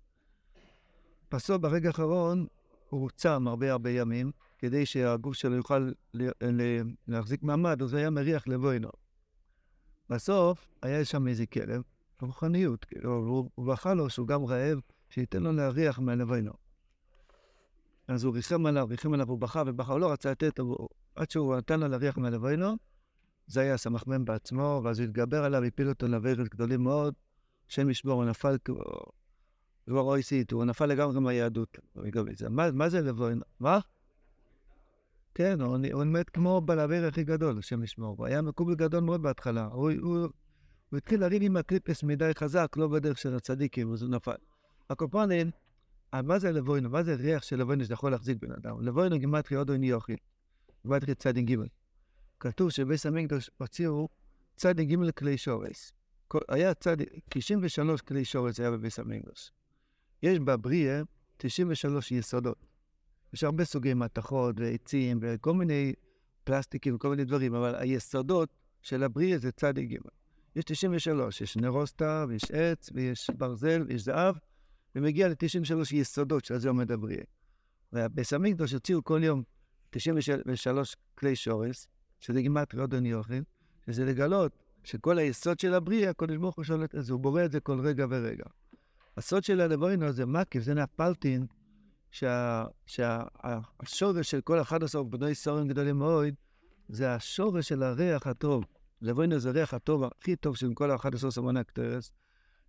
בסוף, 1.31 1.61
ברגע 1.61 1.87
האחרון, 1.87 2.45
הוא 2.89 3.09
צם 3.15 3.47
הרבה 3.47 3.71
הרבה 3.71 3.89
ימים, 3.89 4.31
כדי 4.57 4.85
שהגוף 4.85 5.33
שלו 5.33 5.55
יוכל 5.55 5.91
להחזיק 7.07 7.43
מעמד, 7.43 7.81
אז 7.81 7.93
הוא 7.93 7.99
היה 7.99 8.09
מריח 8.09 8.47
לבוינו. 8.47 8.89
בסוף, 10.09 10.67
היה 10.81 11.05
שם 11.05 11.27
איזה 11.27 11.45
כלב, 11.45 11.81
רוחניות. 12.21 12.85
כאילו, 12.85 13.15
הוא, 13.55 13.65
בכה 13.67 13.93
לו 13.93 14.09
שהוא 14.09 14.27
גם 14.27 14.45
רעב, 14.45 14.79
שייתן 15.09 15.43
לו 15.43 15.51
להריח 15.51 15.99
מהלווינו. 15.99 16.51
אז 18.07 18.23
הוא 18.23 18.33
ריחם 18.33 18.65
עליו, 18.65 18.87
ריחם 18.89 19.13
עליו, 19.13 19.29
הוא 19.29 19.39
בכה 19.39 19.63
ובכה, 19.67 19.93
הוא 19.93 19.99
לא 19.99 20.11
רצה 20.11 20.31
לתת, 20.31 20.59
עד 21.15 21.31
שהוא 21.31 21.55
נתן 21.55 21.79
לו 21.79 21.87
להריח 21.87 22.17
מהלווינו, 22.17 22.77
זה 23.49 23.61
היה 23.61 23.77
סמ"ם 23.77 24.25
בעצמו, 24.25 24.81
ואז 24.83 24.99
הוא 24.99 25.05
התגבר 25.05 25.43
עליו, 25.43 25.63
הפיל 25.63 25.89
אותו 25.89 26.07
לאווירת 26.07 26.49
גדולים 26.49 26.83
מאוד, 26.83 27.13
השם 27.69 27.89
ישמור, 27.89 28.13
הוא 28.13 28.29
נפל, 28.29 28.57
הוא 28.67 28.77
לא 29.87 30.01
רואי 30.01 30.23
סיט, 30.23 30.51
הוא 30.51 30.65
נפל 30.65 30.85
לגמרי 30.85 31.19
מהיהדות. 31.19 31.77
מה, 32.49 32.71
מה 32.71 32.89
זה 32.89 33.01
לבוינו? 33.01 33.41
מה? 33.59 33.79
כן, 35.33 35.61
הוא, 35.61 35.77
הוא 35.93 36.03
מת 36.03 36.29
כמו 36.29 36.61
בלאוויר 36.61 37.05
הכי 37.05 37.23
גדול, 37.23 37.57
השם 37.59 37.83
ישמור. 37.83 38.15
הוא 38.17 38.25
היה 38.25 38.41
מקובל 38.41 38.75
גדול 38.75 38.99
מאוד 38.99 39.21
בהתחלה. 39.21 39.65
הוא, 39.65 39.91
הוא, 40.01 40.27
הוא 40.89 40.97
התחיל 40.97 41.21
לריב 41.21 41.43
עם 41.43 41.57
הקליפס 41.57 42.03
מדי 42.03 42.31
חזק, 42.37 42.73
לא 42.77 42.87
בדרך 42.87 43.17
של 43.17 43.35
הצדיקים, 43.35 43.93
אז 43.93 44.01
הוא 44.01 44.11
נפל. 44.11 44.35
הקופונים, 44.89 45.51
מה 46.23 46.39
זה 46.39 46.51
לבוינו? 46.51 46.89
מה 46.89 47.03
זה 47.03 47.15
ריח 47.15 47.43
של 47.43 47.59
לבוינו 47.59 47.83
שאתה 47.83 47.93
יכול 47.93 48.11
להחזיק 48.11 48.37
בן 48.41 48.51
אדם? 48.51 48.81
לבוינו 48.81 49.19
גימטרי 49.19 49.57
עוד 49.57 49.71
איני 49.71 49.93
אוכל. 49.93 50.13
גימטרי 50.83 51.15
צדין 51.15 51.45
ג' 51.45 51.78
כתוב 52.39 52.69
שבביס 52.69 53.05
המקדוש 53.05 53.49
הוציאו 53.57 54.09
צדין 54.55 55.05
ג' 55.05 55.11
כלי 55.11 55.37
שורש. 55.37 55.91
היה 56.49 56.73
צדין, 56.73 57.07
93 57.29 58.01
כלי 58.01 58.25
שורש 58.25 58.59
היה 58.59 58.71
בביס 58.71 58.99
המקדוש. 58.99 59.51
יש 60.23 60.39
בבריאה 60.39 61.01
93 61.37 62.11
יסודות. 62.11 62.65
יש 63.33 63.43
הרבה 63.43 63.65
סוגי 63.65 63.93
מתכות 63.93 64.55
ועצים 64.59 65.19
וכל 65.21 65.53
מיני 65.53 65.93
פלסטיקים 66.43 66.95
וכל 66.95 67.09
מיני 67.09 67.25
דברים, 67.25 67.55
אבל 67.55 67.75
היסודות 67.75 68.49
של 68.81 69.03
הבריאה 69.03 69.37
זה 69.37 69.51
צדי 69.51 69.85
ג'. 69.85 69.97
יש 70.55 70.63
93, 70.65 71.41
יש 71.41 71.57
נרוסטה 71.57 72.25
ויש 72.29 72.51
עץ 72.51 72.89
ויש 72.93 73.29
ברזל 73.37 73.83
ויש 73.87 74.03
זהב, 74.03 74.35
ומגיע 74.95 75.27
ל-93 75.27 75.95
יסודות 75.95 76.45
שעל 76.45 76.59
זה 76.59 76.69
עומד 76.69 76.91
הבריאה. 76.91 77.23
ובבית 77.93 78.33
המקדוש 78.33 78.73
הוציאו 78.73 79.03
כל 79.03 79.21
יום 79.23 79.43
93 79.89 80.95
כלי 81.15 81.35
שורש, 81.35 81.87
שזה 82.19 82.41
גימטרי 82.41 82.81
עוד 82.81 82.93
אני 82.93 83.13
אוכל, 83.13 83.39
שזה 83.85 84.05
לגלות 84.05 84.51
שכל 84.83 85.17
היסוד 85.17 85.59
של 85.59 85.73
הבריאה, 85.73 86.09
הקדוש 86.09 86.37
ברוך 86.37 86.55
הוא 86.55 86.65
שולט 86.65 86.95
על 86.95 87.01
זה, 87.01 87.13
הוא 87.13 87.21
בורא 87.21 87.45
את 87.45 87.51
זה 87.51 87.59
כל 87.59 87.79
רגע 87.79 88.05
ורגע. 88.09 88.45
הסוד 89.17 89.43
של 89.43 89.61
הלבוינו 89.61 90.11
זה 90.11 90.25
מקיף, 90.25 90.63
זה 90.63 90.73
נפלטין, 90.73 91.45
שהשורש 92.85 94.31
של 94.31 94.41
כל 94.41 94.61
11 94.61 95.03
בני 95.03 95.35
סורים 95.35 95.67
גדולים 95.67 95.99
מאוד, 95.99 96.33
זה 96.89 97.13
השורש 97.13 97.69
של 97.69 97.83
הריח 97.83 98.27
הטוב. 98.27 98.63
לבוינו 99.01 99.39
זה 99.39 99.49
הריח 99.49 99.73
הטוב 99.73 100.03
הכי 100.03 100.35
טוב 100.35 100.55
של 100.55 100.73
כל 100.73 100.91
ה-11 100.91 101.29
סמוני 101.29 101.59
הקטרס, 101.59 102.11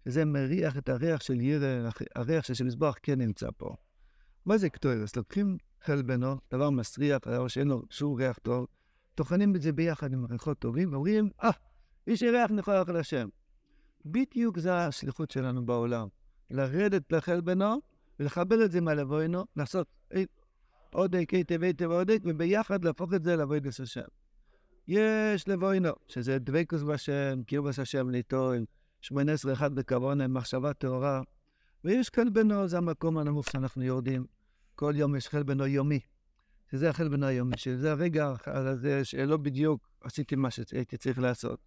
שזה 0.04 0.25
מריח 0.25 0.76
את 0.78 0.88
הריח 0.88 1.21
של 1.21 1.40
ירא, 1.40 1.90
הריח 2.16 2.45
של 2.45 2.64
מזבח 2.64 2.95
כן 3.02 3.21
נמצא 3.21 3.49
פה. 3.57 3.75
מה 4.47 4.59
זה 4.59 4.71
קטורס? 4.71 5.16
לוקחים 5.16 5.57
חלבנו, 5.85 6.37
דבר 6.52 6.71
מסריח, 6.71 7.19
דבר 7.26 7.49
שאין 7.49 7.69
לו 7.69 7.83
שום 7.90 8.14
ריח 8.14 8.38
טוב, 8.42 8.66
טוחנים 9.21 9.57
את 9.57 9.62
זה 9.62 9.73
ביחד 9.73 10.12
עם 10.12 10.25
ריחות 10.31 10.59
טובים, 10.59 10.93
ואומרים, 10.93 11.31
אה, 11.43 11.50
יש 12.07 12.23
לי 12.23 12.31
ריח 12.31 12.50
נכוח 12.50 12.89
להשם. 12.89 13.29
בדיוק 14.05 14.59
זו 14.59 14.71
השליחות 14.71 15.31
שלנו 15.31 15.67
בעולם. 15.67 16.09
לרדת 16.50 17.12
לחלבנו 17.12 17.81
ולחבר 18.21 18.65
את 18.65 18.71
זה 18.71 18.81
מהלבוינו, 18.81 19.45
לעשות 19.57 19.87
עודק, 20.93 21.31
היטב, 21.31 21.62
היטב, 21.62 21.91
עודק, 21.91 22.19
וביחד 22.25 22.85
להפוך 22.85 23.15
את 23.15 23.25
זה 23.25 23.37
לבוינס 23.37 23.81
השם. 23.81 24.09
יש 24.89 25.49
לבוינו, 25.49 25.91
שזה 26.09 26.39
דבקוס 26.39 26.83
בשם, 26.83 27.43
קירבס 27.47 27.79
השם 27.79 28.11
ליטוין, 28.11 28.65
שמונה 29.00 29.33
עשרה 29.33 29.53
אחד 29.53 29.75
בכוונה, 29.75 30.29
מחשבה 30.29 30.73
טהורה, 30.73 31.23
ויש 31.85 32.11
חלבנה, 32.17 32.69
זה 32.69 32.79
המקום 32.79 33.19
הנמוך 33.19 33.50
שאנחנו 33.50 33.83
יורדים. 33.83 34.25
כל 34.75 34.93
יום 34.97 35.17
יש 35.17 35.29
חלבנה 35.29 35.67
יומי, 35.67 36.00
שזה 36.71 36.91
החלבנה 36.91 37.27
היומי, 37.27 37.57
שזה 37.57 37.91
הרגע 37.91 38.35
הזה 38.47 39.05
שלא 39.05 39.37
בדיוק 39.37 39.89
עשיתי 40.00 40.37
מה 40.37 40.50
שהייתי 40.50 40.97
צריך 40.97 41.19
לעשות. 41.19 41.59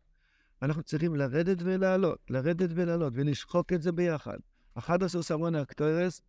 אנחנו 0.62 0.84
צריכים 0.84 1.16
לרדת 1.16 1.58
ולעלות, 1.64 2.20
לרדת 2.30 2.70
ולעלות, 2.76 3.14
ולשחוק 3.16 3.74
את 3.74 3.82
זה 3.82 3.92
ביחד. 3.92 4.38
11 4.76 5.24
סממני 5.24 5.62
הקטורת, 5.62 6.22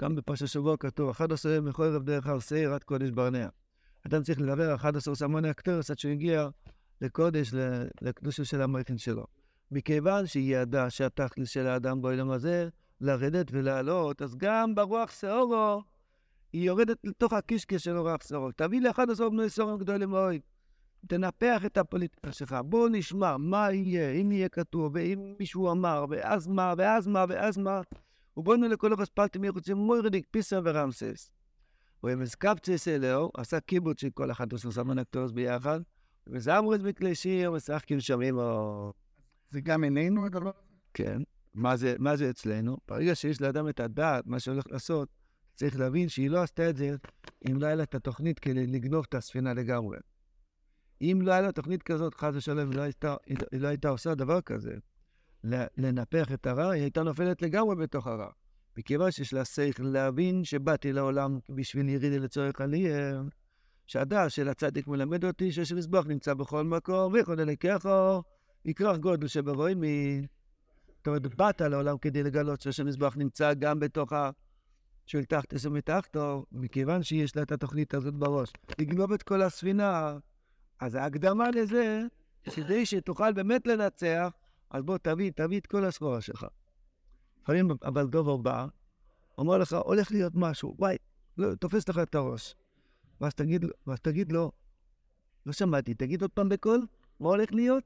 גם 0.00 0.14
בפרשת 0.14 0.46
שבוע 0.46 0.76
כתוב, 0.76 1.10
11 1.10 1.52
יום 1.52 1.68
מחורב 1.68 2.04
דרך 2.04 2.26
הר 2.26 2.38
שעיר 2.38 2.74
עד 2.74 2.84
קדש 2.84 3.10
ברנע. 3.10 3.48
אדם 4.06 4.22
צריך 4.22 4.40
לדבר 4.40 4.74
11 4.74 5.14
סממני 5.14 5.50
הקטורת 5.50 5.90
עד 5.90 5.98
שהוא 5.98 6.12
הגיע 6.12 6.48
לקודש, 7.00 7.50
לקדושה 8.00 8.44
של 8.44 8.62
המערכת 8.62 8.98
שלו. 8.98 9.26
מכיוון 9.70 10.26
שהיא 10.26 10.56
ידעה 10.56 10.90
שהתכלס 10.90 11.48
של 11.48 11.66
האדם 11.66 12.02
בעולם 12.02 12.30
הזה, 12.30 12.68
לרדת 13.00 13.46
ולעלות, 13.52 14.22
אז 14.22 14.36
גם 14.36 14.74
ברוח 14.74 15.10
שאורו, 15.10 15.82
היא 16.52 16.62
יורדת 16.62 16.96
לתוך 17.04 17.32
הקישקש 17.32 17.84
של 17.84 17.96
רוח 17.96 18.28
שאורו. 18.28 18.52
תביא 18.52 18.80
לאחד 18.80 19.10
עשרה 19.10 19.30
בני 19.30 19.50
סורים 19.50 19.78
גדולים 19.78 20.10
מאוד. 20.10 20.36
תנפח 21.06 21.62
את 21.66 21.76
הפוליטיקה 21.76 22.32
שלך, 22.32 22.56
בוא 22.64 22.88
נשמע 22.92 23.36
מה 23.36 23.72
יהיה, 23.72 24.10
אם 24.10 24.32
יהיה 24.32 24.48
כתוב, 24.48 24.92
ואם 24.94 25.34
מישהו 25.38 25.70
אמר, 25.70 26.04
ואז 26.10 26.46
מה, 26.46 26.74
ואז 26.78 27.06
מה, 27.06 27.24
ואז 27.28 27.58
מה. 27.58 27.80
ובואנו 28.36 28.68
לכל 28.68 28.92
אופס 28.92 29.08
פלטים 29.08 29.44
יחוצים 29.44 29.76
מוירדיק 29.76 30.26
פיסה 30.30 30.60
ורמסס. 30.64 31.30
ומזקפצס 32.04 32.88
אלאו, 32.88 33.30
עשה 33.36 33.60
קיבוץ 33.60 34.00
של 34.00 34.10
כל 34.14 34.30
אחד 34.30 34.52
עושה 34.52 34.70
סמן 34.70 34.98
אקטורס 34.98 35.30
ביחד, 35.30 35.80
וזמרס 36.26 36.80
בכלי 36.80 37.14
שיר, 37.14 37.50
משחקים 37.50 38.00
שומעים 38.00 38.38
או... 38.38 38.92
זה 39.50 39.60
גם 39.60 39.84
עינינו 39.84 40.26
הדבר? 40.26 40.50
כן. 40.94 41.22
מה 41.54 41.76
זה, 41.76 41.94
מה 41.98 42.16
זה 42.16 42.30
אצלנו? 42.30 42.76
ברגע 42.88 43.14
שיש 43.14 43.40
לאדם 43.40 43.68
את 43.68 43.80
הדעת, 43.80 44.26
מה 44.26 44.40
שהולך 44.40 44.64
לעשות, 44.70 45.08
צריך 45.60 45.78
להבין 45.78 46.08
שהיא 46.08 46.30
לא 46.30 46.42
עשתה 46.42 46.70
את 46.70 46.76
זה 46.76 46.96
אם 47.50 47.60
לא 47.60 47.66
היה 47.66 47.74
לה 47.74 47.82
את 47.82 47.94
התוכנית 47.94 48.38
כדי 48.38 48.66
לגנוב 48.66 49.04
את 49.08 49.14
הספינה 49.14 49.54
לגמרי. 49.54 49.98
אם 51.02 51.18
לא 51.22 51.32
היה 51.32 51.40
לה 51.40 51.52
תוכנית 51.52 51.82
כזאת, 51.82 52.14
חס 52.14 52.30
ושלום, 52.34 52.72
לא 52.72 52.82
הייתה, 52.82 53.16
היא 53.26 53.60
לא 53.60 53.68
הייתה 53.68 53.88
עושה 53.88 54.14
דבר 54.14 54.40
כזה, 54.40 54.74
לנפח 55.76 56.32
את 56.32 56.46
הרע, 56.46 56.70
היא 56.70 56.82
הייתה 56.82 57.02
נופלת 57.02 57.42
לגמרי 57.42 57.76
בתוך 57.76 58.06
הרע. 58.06 58.30
מכיוון 58.78 59.10
שיש 59.10 59.32
לה 59.32 59.44
שכל 59.44 59.82
להבין 59.82 60.44
שבאתי 60.44 60.92
לעולם 60.92 61.38
בשביל 61.48 61.88
ירידי 61.88 62.18
לצורך 62.18 62.60
עלייה, 62.60 63.22
שהדעת 63.86 64.30
של 64.30 64.48
הצדיק 64.48 64.86
מלמד 64.86 65.24
אותי 65.24 65.52
שיש 65.52 65.72
מזבח 65.72 66.06
נמצא 66.06 66.34
בכל 66.34 66.64
מקום, 66.64 67.12
ויכול 67.12 67.42
לקחו, 67.42 68.22
יקרח 68.64 68.96
גודל 68.96 69.26
שברואים 69.26 69.80
מ... 69.80 69.84
זאת 70.96 71.06
אומרת, 71.06 71.34
באת 71.34 71.60
לעולם 71.60 71.98
כדי 71.98 72.22
לגלות 72.22 72.60
שיש 72.60 72.80
מזבח 72.80 73.16
נמצא 73.16 73.54
גם 73.54 73.80
בתוך 73.80 74.12
ה... 74.12 74.30
של 75.10 75.24
תחתס 75.24 75.66
ומתחתו, 75.66 76.44
מכיוון 76.52 77.02
שיש 77.02 77.36
לה 77.36 77.42
את 77.42 77.52
התוכנית 77.52 77.94
הזאת 77.94 78.14
בראש. 78.14 78.52
לגנוב 78.78 79.12
את 79.12 79.22
כל 79.22 79.42
הספינה, 79.42 80.18
אז 80.80 80.94
ההקדמה 80.94 81.50
לזה, 81.50 82.02
כדי 82.54 82.86
שתוכל 82.86 83.32
באמת 83.32 83.66
לנצח, 83.66 84.32
אז 84.70 84.82
בוא 84.82 84.98
תביא, 84.98 85.30
תביא 85.36 85.60
את 85.60 85.66
כל 85.66 85.84
הסחורה 85.84 86.20
שלך. 86.20 86.46
לפעמים 87.42 87.70
הבלדובר 87.82 88.36
בא, 88.36 88.66
אומר 89.38 89.58
לך, 89.58 89.72
הולך 89.72 90.12
להיות 90.12 90.32
משהו, 90.34 90.74
וואי, 90.78 90.96
לא, 91.38 91.54
תופס 91.54 91.88
לך 91.88 91.98
את 91.98 92.14
הראש. 92.14 92.54
ואז 93.20 93.34
תגיד, 93.34 93.64
ואז 93.86 94.00
תגיד 94.00 94.32
לו, 94.32 94.52
לא 95.46 95.52
שמעתי, 95.52 95.94
תגיד 95.94 96.22
עוד 96.22 96.30
פעם 96.30 96.48
בקול, 96.48 96.86
מה 97.20 97.28
הולך 97.28 97.52
להיות? 97.52 97.84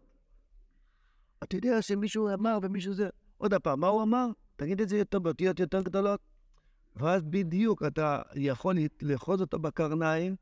אתה 1.42 1.56
יודע 1.56 1.82
שמישהו 1.82 2.34
אמר 2.34 2.58
ומישהו 2.62 2.94
זה... 2.94 3.08
עוד 3.36 3.54
פעם, 3.54 3.80
מה 3.80 3.88
הוא 3.88 4.02
אמר? 4.02 4.26
תגיד 4.56 4.80
את 4.80 4.88
זה 4.88 4.98
יותר 4.98 5.18
באותיות 5.18 5.60
יותר 5.60 5.82
גדולות. 5.82 6.33
ואז 6.96 7.22
בדיוק 7.22 7.82
אתה 7.82 8.22
יכול 8.34 8.76
לאחוז 9.02 9.40
אותו 9.40 9.58
בקרניים, 9.58 10.36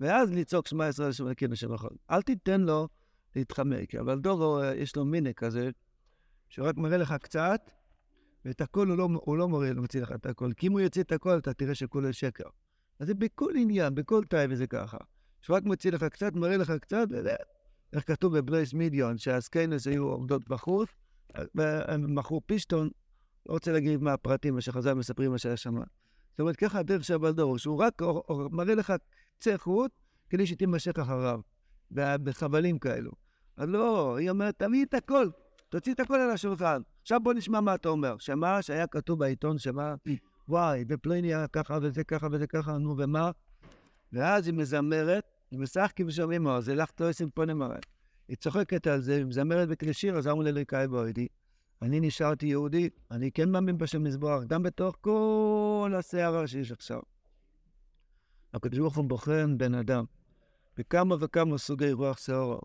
ואז 0.00 0.32
לצעוק 0.32 0.66
שמע 0.66 0.88
ישראל 0.88 1.12
שם 1.12 1.26
אלוקינו 1.26 1.52
השם 1.52 1.72
אחד. 1.72 1.88
אל 2.10 2.22
תיתן 2.22 2.60
לו 2.60 2.88
להתחמק, 3.36 3.94
אבל 3.94 4.18
דורו, 4.18 4.60
יש 4.76 4.96
לו 4.96 5.04
מיני 5.04 5.34
כזה, 5.34 5.70
שרק 6.48 6.76
מראה 6.76 6.96
לך 6.96 7.14
קצת, 7.22 7.70
ואת 8.44 8.60
הכל 8.60 8.88
הוא 8.88 8.96
לא, 8.96 9.08
הוא 9.24 9.36
לא 9.36 9.48
מראה, 9.48 9.72
לא 9.72 9.82
מוציא 9.82 10.02
לך 10.02 10.12
את 10.12 10.26
הכל. 10.26 10.52
כי 10.56 10.66
אם 10.66 10.72
הוא 10.72 10.80
יוציא 10.80 11.02
את 11.02 11.12
הכל, 11.12 11.38
אתה 11.38 11.52
תראה 11.52 11.74
שכולו 11.74 12.12
שקר. 12.12 12.48
אז 12.98 13.06
זה 13.06 13.14
בכל 13.14 13.52
עניין, 13.56 13.94
בכל 13.94 14.24
תאי 14.24 14.46
וזה 14.50 14.66
ככה. 14.66 14.98
שרק 15.42 15.62
מוציא 15.62 15.90
לך 15.90 16.04
קצת, 16.04 16.32
מראה 16.34 16.56
לך 16.56 16.72
קצת. 16.80 17.08
איך 17.92 18.06
כתוב 18.06 18.38
בבלייס 18.38 18.74
מידיון, 18.74 19.18
שהסקיינס 19.18 19.86
היו 19.86 20.04
עומדות 20.04 20.48
בחוץ, 20.48 20.88
מכרו 21.98 22.40
פישטון, 22.46 22.90
לא 23.48 23.54
רוצה 23.54 23.72
להגיד 23.72 24.02
מה 24.02 24.12
הפרטים, 24.12 24.54
מה 24.54 24.60
שחז"ל 24.60 24.94
מספרים 24.94 25.30
מה 25.30 25.38
שהיה 25.38 25.56
שם. 25.56 25.74
זאת 26.30 26.40
אומרת, 26.40 26.56
ככה 26.56 26.78
הדרך 26.78 27.04
של 27.04 27.14
הבלדור, 27.14 27.58
שהוא 27.58 27.78
רק 27.82 28.02
מראה 28.50 28.74
לך 28.74 28.92
קצה 29.38 29.58
חוט 29.58 29.90
כדי 30.30 30.46
שתימשך 30.46 30.98
אחריו, 30.98 31.40
בחבלים 31.90 32.78
כאלו. 32.78 33.10
אז 33.56 33.68
לא, 33.68 34.16
היא 34.16 34.30
אומרת, 34.30 34.58
תביא 34.58 34.84
את 34.84 34.94
הכל, 34.94 35.28
תוציא 35.68 35.94
את 35.94 36.00
הכל 36.00 36.14
על 36.14 36.30
השולחן. 36.30 36.82
עכשיו 37.02 37.20
בוא 37.22 37.34
נשמע 37.34 37.60
מה 37.60 37.74
אתה 37.74 37.88
אומר. 37.88 38.16
שמה 38.18 38.62
שהיה 38.62 38.86
כתוב 38.86 39.18
בעיתון, 39.18 39.58
שמה, 39.58 39.94
וואי, 40.48 40.84
בפלייני 40.84 41.34
היה 41.34 41.46
ככה 41.46 41.78
וזה 41.82 42.04
ככה 42.04 42.26
וזה 42.32 42.46
ככה, 42.46 42.78
נו 42.78 42.94
ומה? 42.98 43.30
ואז 44.12 44.46
היא 44.46 44.54
מזמרת, 44.54 45.24
היא 45.50 45.58
משחקים 45.58 46.06
ושומעים 46.06 46.42
מה, 46.42 46.60
זה 46.60 46.74
לך 46.74 46.90
תועסים 46.90 47.30
פה 47.30 47.44
נמרת. 47.44 47.86
היא 48.28 48.36
צוחקת 48.36 48.86
על 48.86 49.00
זה, 49.00 49.16
היא 49.16 49.24
מזמרת 49.24 49.68
בכלי 49.68 49.92
שיר, 49.92 50.18
אז 50.18 50.28
אמרו 50.28 50.42
לליקאי 50.42 50.88
בוידי. 50.88 51.28
אני 51.82 52.00
נשארתי 52.00 52.46
יהודי, 52.46 52.88
אני 53.10 53.32
כן 53.32 53.50
מאמין 53.50 53.78
בשם 53.78 54.04
מזבח, 54.04 54.40
גם 54.46 54.62
בתוך 54.62 54.96
כל 55.00 55.92
הסערה 55.98 56.46
שיש 56.46 56.72
עכשיו. 56.72 57.00
הקדוש 58.54 58.78
ברוך 58.78 58.96
הוא 58.96 59.04
בוחן 59.04 59.58
בן 59.58 59.74
אדם 59.74 60.04
בכמה 60.76 61.16
וכמה 61.20 61.58
סוגי 61.58 61.92
רוח 61.92 62.18
שערה. 62.18 62.58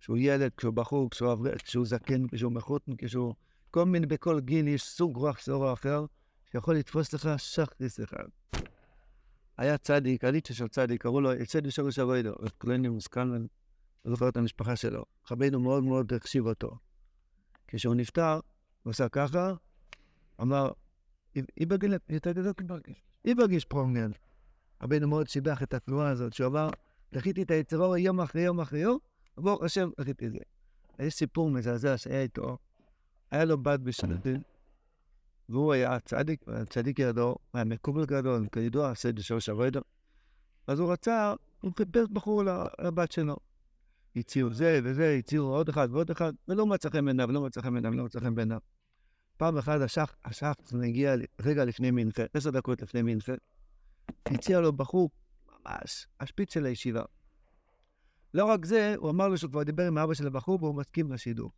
כשהוא 0.00 0.16
ילד, 0.20 0.50
כשהוא 0.56 0.74
בחור, 0.74 1.10
כשהוא 1.10 1.32
אברך, 1.32 1.62
כשהוא 1.62 1.86
זקן, 1.86 2.28
כשהוא 2.28 2.52
מחותן, 2.52 2.92
כשהוא... 2.98 3.34
כל 3.70 3.84
מיני, 3.84 4.06
בכל 4.06 4.40
גיל 4.40 4.68
יש 4.68 4.82
סוג 4.82 5.16
רוח 5.16 5.38
שערה 5.38 5.72
אחר, 5.72 6.04
שיכול 6.52 6.76
לתפוס 6.76 7.12
לך 7.12 7.30
שחריס 7.36 8.00
אחד. 8.00 8.24
היה 9.56 9.78
צדיק, 9.78 10.24
הליטה 10.24 10.54
של 10.54 10.68
צדיק, 10.68 11.02
קראו 11.02 11.20
לו 11.20 11.32
יצד 11.32 11.70
שורש 11.70 11.98
אבוידו, 11.98 12.34
קלני 12.58 12.88
מוסקן, 12.88 13.30
לא 14.04 14.10
זוכר 14.10 14.28
את 14.28 14.36
המשפחה 14.36 14.76
שלו. 14.76 15.04
רבינו 15.30 15.60
מאוד 15.60 15.84
מאוד 15.84 16.12
החשיב 16.12 16.46
אותו. 16.46 16.70
כשהוא 17.68 17.94
נפטר, 17.94 18.40
הוא 18.82 18.90
עשה 18.90 19.08
ככה, 19.08 19.52
אמר, 20.40 20.70
איבגיש 23.24 23.64
פרונגן. 23.64 24.10
רבינו 24.82 25.08
מאוד 25.08 25.28
שיבח 25.28 25.62
את 25.62 25.74
התנועה 25.74 26.08
הזאת, 26.08 26.32
שהוא 26.32 26.46
אמר, 26.46 26.70
דחיתי 27.12 27.42
את 27.42 27.50
היצרו 27.50 27.96
יום 27.96 28.20
אחרי 28.20 28.42
יום 28.42 28.60
אחרי 28.60 28.80
יום, 28.80 28.98
ברוך 29.36 29.62
השם, 29.62 29.90
דחיתי 30.00 30.26
את 30.26 30.32
זה. 30.32 30.38
יש 30.98 31.14
סיפור 31.14 31.50
מזעזע 31.50 31.96
שהיה 31.96 32.22
איתו, 32.22 32.58
היה 33.30 33.44
לו 33.44 33.58
בת 33.62 33.80
בשנתיים, 33.80 34.40
והוא 35.48 35.72
היה 35.72 36.00
צדיק, 36.00 36.44
צדיק 36.68 36.98
ידו, 36.98 37.36
היה 37.52 37.64
מקובל 37.64 38.04
גדול, 38.06 38.46
כידוע, 38.52 38.90
עשה 38.90 39.08
את 39.08 39.16
זה 39.16 39.22
שורש 39.22 39.48
אבוידו. 39.48 39.80
אז 40.66 40.78
הוא 40.78 40.92
רצה, 40.92 41.34
הוא 41.60 41.72
חיפש 41.76 42.08
בחור 42.12 42.42
לבת 42.78 43.12
שלו. 43.12 43.36
הציעו 44.16 44.54
זה 44.54 44.80
וזה, 44.84 45.16
הציעו 45.18 45.46
עוד 45.46 45.68
אחד 45.68 45.88
ועוד 45.90 46.10
אחד, 46.10 46.32
ולא 46.48 46.66
מצא 46.66 46.90
חן 46.90 47.04
בעיניו, 47.04 47.32
לא 47.32 47.40
מצא 47.40 47.60
חן 47.60 47.72
בעיניו, 47.72 47.92
לא 47.92 48.04
מצא 48.04 48.20
חן 48.20 48.34
בעיניו. 48.34 48.58
פעם 49.36 49.58
אחת 49.58 49.80
השח, 49.80 50.14
השח 50.24 50.54
הגיע 50.84 51.14
רגע 51.40 51.64
לפני 51.64 51.90
מנחה, 51.90 52.22
עשר 52.34 52.50
דקות 52.50 52.82
לפני 52.82 53.02
מנחה, 53.02 53.32
הציע 54.26 54.60
לו 54.60 54.72
בחור 54.72 55.10
ממש 55.66 56.06
השפיץ 56.20 56.54
של 56.54 56.66
הישיבה. 56.66 57.02
לא 58.34 58.44
רק 58.44 58.64
זה, 58.64 58.94
הוא 58.98 59.10
אמר 59.10 59.28
לו 59.28 59.38
שהוא 59.38 59.50
כבר 59.50 59.62
דיבר 59.62 59.86
עם 59.86 59.98
אבא 59.98 60.14
של 60.14 60.26
הבחור 60.26 60.58
והוא 60.62 60.74
מסכים 60.74 61.12
לשידור. 61.12 61.50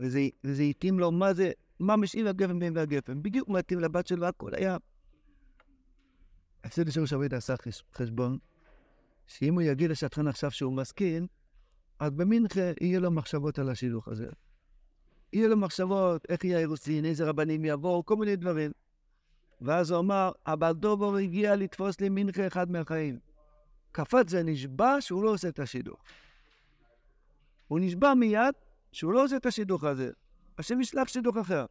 וזה, 0.00 0.20
וזה 0.44 0.62
התאים 0.62 0.98
לו 0.98 1.12
מה 1.12 1.34
זה, 1.34 1.52
מה 1.80 1.96
משאיר 1.96 2.28
הגפן 2.28 2.58
בין 2.58 2.76
והגפן. 2.76 3.22
בדיוק 3.22 3.48
מתאים 3.48 3.80
לבת 3.80 4.06
שלו, 4.06 4.26
הכל 4.26 4.54
היה... 4.54 4.76
הפסיד 6.64 6.88
לשאול 6.88 7.06
שביט 7.06 7.32
עשה 7.32 7.54
חשבון, 7.94 8.38
שאם 9.26 9.54
הוא 9.54 9.62
יגיד 9.62 9.90
לשטחן 9.90 10.26
עכשיו 10.26 10.50
שהוא 10.50 10.72
מסכים, 10.72 11.26
אז 12.00 12.10
במינכה 12.10 12.60
יהיה 12.80 13.00
לו 13.00 13.10
מחשבות 13.10 13.58
על 13.58 13.68
השידוך 13.68 14.08
הזה. 14.08 14.26
יהיה 15.32 15.48
לו 15.48 15.56
מחשבות, 15.56 16.26
איך 16.28 16.44
יהיה 16.44 16.56
האירוסין, 16.56 17.04
איזה 17.04 17.28
רבנים 17.28 17.64
יבואו, 17.64 18.04
כל 18.04 18.16
מיני 18.16 18.36
דברים. 18.36 18.70
ואז 19.60 19.90
הוא 19.90 20.00
אמר, 20.00 20.32
אבל 20.46 20.72
דובור 20.72 21.16
הגיע 21.16 21.56
לתפוס 21.56 22.00
לי 22.00 22.08
מינכה 22.08 22.46
אחד 22.46 22.70
מהחיים. 22.70 23.18
קפץ 23.92 24.26
ונשבע 24.30 24.96
שהוא 25.00 25.24
לא 25.24 25.30
עושה 25.30 25.48
את 25.48 25.58
השידוך. 25.58 26.02
הוא 27.68 27.80
נשבע 27.80 28.14
מיד 28.14 28.54
שהוא 28.92 29.12
לא 29.12 29.24
עושה 29.24 29.36
את 29.36 29.46
השידוך 29.46 29.84
הזה. 29.84 30.10
השם 30.58 30.80
ישלח 30.80 31.08
שידוך 31.08 31.36
אחר. 31.36 31.66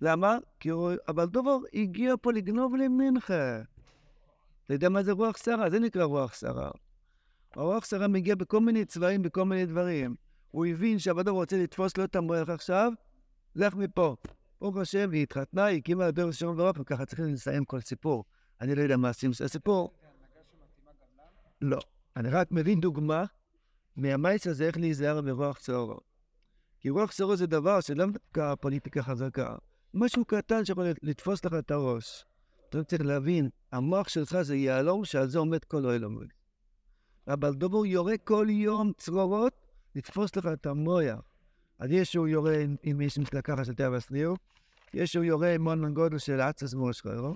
למה? 0.00 0.38
כי 0.60 0.68
הוא... 0.68 0.92
אבל 1.08 1.26
דובור 1.26 1.64
הגיע 1.74 2.14
פה 2.22 2.32
לגנוב 2.32 2.74
לי 2.74 2.88
מינכה. 2.88 3.60
אתה 4.64 4.74
יודע 4.74 4.88
מה 4.88 5.02
זה 5.02 5.12
רוח 5.12 5.36
שרה? 5.36 5.70
זה 5.70 5.78
נקרא 5.78 6.04
רוח 6.04 6.34
שרה. 6.34 6.70
הרוח 7.56 7.84
שרה 7.84 8.08
מגיע 8.08 8.34
בכל 8.34 8.60
מיני 8.60 8.84
צבעים, 8.84 9.22
בכל 9.22 9.44
מיני 9.44 9.66
דברים. 9.66 10.14
הוא 10.50 10.66
הבין 10.66 10.98
שהבדור 10.98 11.34
רוצה 11.38 11.62
לתפוס 11.62 11.96
לו 11.96 12.04
את 12.04 12.16
המוח 12.16 12.48
עכשיו, 12.48 12.92
לך 13.56 13.74
מפה. 13.74 14.16
ברוך 14.60 14.76
השם, 14.76 15.08
והיא 15.10 15.22
התחתנה, 15.22 15.64
היא 15.64 15.78
הקימה 15.78 16.08
לדור 16.08 16.30
שלום 16.30 16.58
ורוח, 16.58 16.76
וככה 16.80 17.06
צריכים 17.06 17.24
לסיים 17.26 17.64
כל 17.64 17.80
סיפור. 17.80 18.24
אני 18.60 18.74
לא 18.74 18.82
יודע 18.82 18.96
מה 18.96 19.08
עושים 19.08 19.30
הסיפור. 19.44 19.94
לא. 21.60 21.78
אני 22.16 22.28
רק 22.28 22.52
מבין 22.52 22.80
דוגמה 22.80 23.24
מהמייס 23.96 24.46
הזה 24.46 24.66
איך 24.66 24.76
להיזהר 24.76 25.20
מרוח 25.20 25.58
צהרו. 25.58 25.98
כי 26.80 26.90
רוח 26.90 27.12
צהרו 27.12 27.36
זה 27.36 27.46
דבר 27.46 27.80
שלא 27.80 28.06
דווקא 28.06 28.54
פוליטיקה 28.54 29.02
חזקה. 29.02 29.56
משהו 29.94 30.24
קטן 30.24 30.64
שיכול 30.64 30.86
לתפוס 31.02 31.44
לך 31.44 31.54
את 31.58 31.70
הראש. 31.70 32.24
אתה 32.68 32.84
צריך 32.84 33.02
להבין, 33.02 33.48
המוח 33.72 34.08
שלך 34.08 34.42
זה 34.42 34.56
יהלום 34.56 35.04
שעל 35.04 35.28
זה 35.28 35.38
עומד 35.38 35.64
כל 35.64 35.84
העולם. 35.84 36.18
אבל 37.32 37.54
דובור 37.54 37.86
יורה 37.86 38.18
כל 38.24 38.46
יום 38.50 38.92
צרורות 38.96 39.52
לתפוס 39.94 40.36
לך 40.36 40.46
את 40.52 40.66
המויה. 40.66 41.16
אז 41.78 41.90
יש 41.90 42.12
שהוא 42.12 42.28
יורה 42.28 42.56
עם 42.82 43.00
איש 43.00 43.18
מסלקחה 43.18 43.64
של 43.64 43.74
טבע 43.74 44.00
סניר, 44.00 44.34
יש 44.94 45.12
שהוא 45.12 45.24
יורה 45.24 45.54
עם 45.54 45.62
מון 45.62 45.94
גודל 45.94 46.18
של 46.18 46.40
עצס 46.40 46.74
מושכרו, 46.74 47.34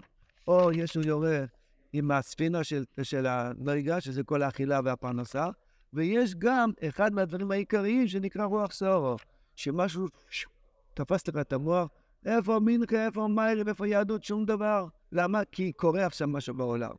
או 0.48 0.72
יש 0.72 0.92
שהוא 0.92 1.04
יורה 1.04 1.44
עם 1.92 2.10
הספינה 2.10 2.64
של, 2.64 2.84
של 3.02 3.26
הנריגה, 3.26 4.00
שזה 4.00 4.22
כל 4.22 4.42
האכילה 4.42 4.80
והפרנסה, 4.84 5.48
ויש 5.92 6.34
גם 6.34 6.70
אחד 6.88 7.12
מהדברים 7.12 7.50
העיקריים 7.50 8.08
שנקרא 8.08 8.44
רוח 8.44 8.72
סורו, 8.72 9.16
שמשהו 9.56 10.06
ש... 10.30 10.46
תפס 10.94 11.28
לך 11.28 11.36
את 11.36 11.52
המוח, 11.52 11.88
איפה 12.26 12.58
מינכה, 12.60 13.06
איפה 13.06 13.28
מיירי, 13.28 13.62
איפה 13.68 13.88
יהדות, 13.88 14.24
שום 14.24 14.44
דבר. 14.44 14.86
למה? 15.12 15.44
כי 15.52 15.72
קורה 15.72 16.06
עכשיו 16.06 16.28
משהו 16.28 16.54
בעולם. 16.54 16.90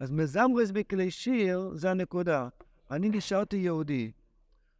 אז 0.00 0.10
מזמרס 0.10 0.70
בכלי 0.70 1.10
שיר 1.10 1.70
זה 1.74 1.90
הנקודה. 1.90 2.48
אני 2.90 3.08
נשארתי 3.08 3.56
יהודי. 3.56 4.12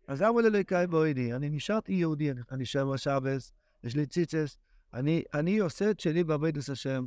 אז 0.08 0.22
למה 0.22 0.42
לליקאי 0.42 0.86
בוידי? 0.86 1.32
אני 1.32 1.48
נשארתי 1.48 1.92
יהודי, 1.92 2.30
אני 2.30 2.40
נשאר 2.62 2.92
בשבס, 2.92 3.52
יש 3.84 3.96
לי 3.96 4.06
ציצס. 4.06 4.58
אני, 4.94 5.22
אני 5.34 5.58
עושה 5.58 5.90
את 5.90 6.00
שלי 6.00 6.24
בעבודת 6.24 6.68
השם. 6.68 7.06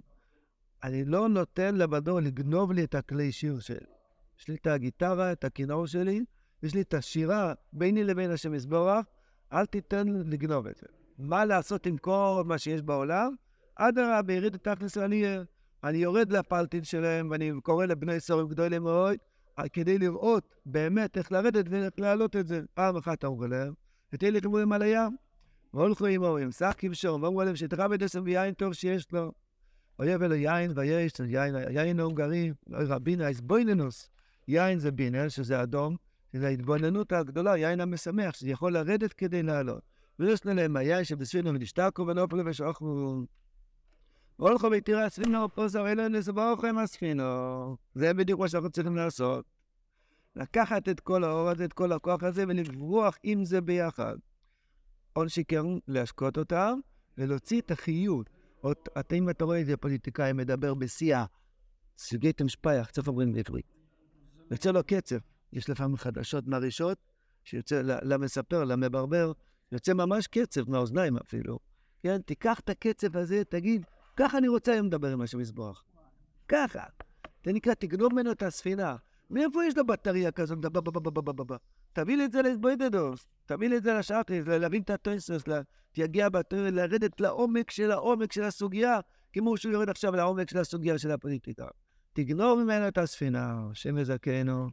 אני 0.83 1.05
לא 1.05 1.29
נותן 1.29 1.75
לבדור 1.75 2.19
לגנוב 2.19 2.71
לי 2.71 2.83
את 2.83 2.95
הכלי 2.95 3.31
שיר 3.31 3.59
שלי. 3.59 3.77
יש 4.39 4.47
לי 4.47 4.55
את 4.55 4.67
הגיטרה, 4.67 5.31
את 5.31 5.43
הכינור 5.43 5.87
שלי, 5.87 6.23
יש 6.63 6.73
לי 6.73 6.81
את 6.81 6.93
השירה 6.93 7.53
ביני 7.73 8.03
לבין 8.03 8.31
השם 8.31 8.53
יסבורך, 8.53 9.05
אל 9.53 9.65
תיתן 9.65 10.07
לגנוב 10.07 10.67
את 10.67 10.75
זה. 10.77 10.85
מה 11.17 11.45
לעשות 11.45 11.85
עם 11.85 11.97
כל 11.97 12.43
מה 12.45 12.57
שיש 12.57 12.81
בעולם? 12.81 13.35
אדרבה, 13.75 14.33
יריד 14.33 14.53
את 14.53 14.63
תכלס 14.67 14.97
אני, 14.97 15.25
אני 15.83 15.97
יורד 15.97 16.31
לפלטין 16.31 16.83
שלהם, 16.83 17.31
ואני 17.31 17.51
קורא 17.63 17.85
לבני 17.85 18.19
סורים 18.19 18.47
גדולים 18.47 18.83
מאוד, 18.83 19.17
כדי 19.73 19.97
לראות 19.97 20.55
באמת 20.65 21.17
איך 21.17 21.31
לרדת 21.31 21.65
ואיך 21.69 21.93
להעלות 21.97 22.35
את 22.35 22.47
זה. 22.47 22.61
פעם 22.73 22.97
אחת 22.97 23.25
אמרו 23.25 23.47
להם, 23.47 23.73
ותהיה 24.13 24.31
לי 24.31 24.41
חיבורים 24.41 24.71
על 24.71 24.81
הים. 24.81 25.15
והולכו 25.73 26.05
עם 26.05 26.23
ההורים, 26.23 26.51
שח 26.51 26.73
כבשור, 26.77 27.23
ואמרו 27.23 27.43
להם 27.43 27.55
שתראה 27.55 27.87
בדסם 27.87 28.21
ויין 28.25 28.53
טוב 28.53 28.73
שיש 28.73 29.11
לו. 29.11 29.31
אויב 29.99 30.23
אלו 30.23 30.35
יין 30.35 30.71
ויש, 30.75 31.11
יין, 31.27 31.55
יין 31.69 31.99
ההונגרי, 31.99 32.51
רבינה, 32.69 33.27
איזבויננוס. 33.27 34.09
יין 34.47 34.79
זה 34.79 34.91
בינה, 34.91 35.29
שזה 35.29 35.63
אדום, 35.63 35.95
שזה 36.33 36.47
ההתבוננות 36.47 37.11
הגדולה, 37.11 37.57
יין 37.57 37.81
המשמח, 37.81 38.35
שזה 38.35 38.49
יכול 38.49 38.73
לרדת 38.73 39.13
כדי 39.13 39.43
לעלות. 39.43 39.83
ויש 40.19 40.45
להם 40.45 40.75
היין 40.75 41.03
שבספינו 41.03 41.49
ונשתקו 41.49 42.07
ונופלו 42.07 42.45
ושוכנו. 42.45 43.25
והולכו 44.39 44.67
ותראה 44.77 45.05
הספינו, 45.05 45.49
פוסר 45.49 45.87
אלו 45.87 46.07
נסבוכם 46.07 46.77
הספינו. 46.77 47.23
זה 47.95 48.13
בדיוק 48.13 48.39
מה 48.39 48.47
שאנחנו 48.47 48.69
צריכים 48.69 48.95
לעשות. 48.95 49.45
לקחת 50.35 50.89
את 50.89 50.99
כל 50.99 51.23
האור 51.23 51.49
הזה, 51.49 51.65
את 51.65 51.73
כל 51.73 51.91
הכוח 51.91 52.23
הזה, 52.23 52.43
ולברוח 52.47 53.17
עם 53.23 53.45
זה 53.45 53.61
ביחד. 53.61 54.15
הון 55.13 55.29
שיקר, 55.29 55.63
להשקות 55.87 56.37
אותם, 56.37 56.79
ולהוציא 57.17 57.61
את 57.61 57.71
החיות. 57.71 58.29
אתה, 58.99 59.15
אם 59.15 59.29
אתה 59.29 59.45
רואה 59.45 59.57
איזה 59.57 59.77
פוליטיקאי 59.77 60.33
מדבר 60.33 60.73
בשיא 60.73 61.17
סוגי 61.97 62.33
תמשפייך, 62.33 62.91
צוף 62.91 63.07
אומרים 63.07 63.33
בעברית. 63.33 63.75
יוצא 64.51 64.71
לו 64.71 64.83
קצב. 64.83 65.17
יש 65.53 65.69
לפעמים 65.69 65.97
חדשות 65.97 66.47
מרעישות, 66.47 66.97
שיוצא 67.43 67.81
למספר, 67.83 68.63
למברבר, 68.63 69.31
יוצא 69.71 69.93
ממש 69.93 70.27
קצב, 70.27 70.69
מהאוזניים 70.69 71.17
אפילו. 71.17 71.59
כן, 71.99 72.21
תיקח 72.21 72.59
את 72.59 72.69
הקצב 72.69 73.17
הזה, 73.17 73.43
תגיד, 73.43 73.85
ככה 74.19 74.37
אני 74.37 74.47
רוצה 74.47 74.71
היום 74.71 74.85
לדבר 74.85 75.13
עם 75.13 75.21
השם 75.21 75.39
יזבוח. 75.39 75.83
ככה. 76.47 76.83
זה 77.45 77.53
נקרא, 77.53 77.73
תגנוב 77.73 78.13
ממנו 78.13 78.31
את 78.31 78.43
הספינה. 78.43 78.95
מאיפה 79.29 79.65
יש 79.65 79.77
לו 79.77 79.85
בטריה 79.85 80.31
כזאת? 80.31 80.57
תביא 81.93 82.17
לי 82.17 82.25
את 82.25 82.31
זה 82.31 82.41
להסבוידדוס, 82.41 83.27
תביא 83.45 83.69
לי 83.69 83.77
את 83.77 83.83
זה 83.83 83.93
לשארטיס, 83.93 84.47
להבין 84.47 84.81
את 84.81 84.89
הטויסוס, 84.89 85.43
תגיע 85.91 86.29
בטריה, 86.29 86.71
לרדת 86.71 87.21
לעומק 87.21 87.71
של 87.71 87.91
העומק 87.91 88.31
של 88.31 88.43
הסוגיה, 88.43 88.99
כמו 89.33 89.57
שהוא 89.57 89.73
יורד 89.73 89.89
עכשיו 89.89 90.15
לעומק 90.15 90.49
של 90.49 90.57
הסוגיה 90.57 90.97
של 90.97 91.11
הפוליטיקה. 91.11 91.67
תגנוב 92.13 92.63
ממנו 92.63 92.87
את 92.87 92.97
הספינה, 92.97 93.67
השם 93.71 93.97
יזכנו, 93.97 94.67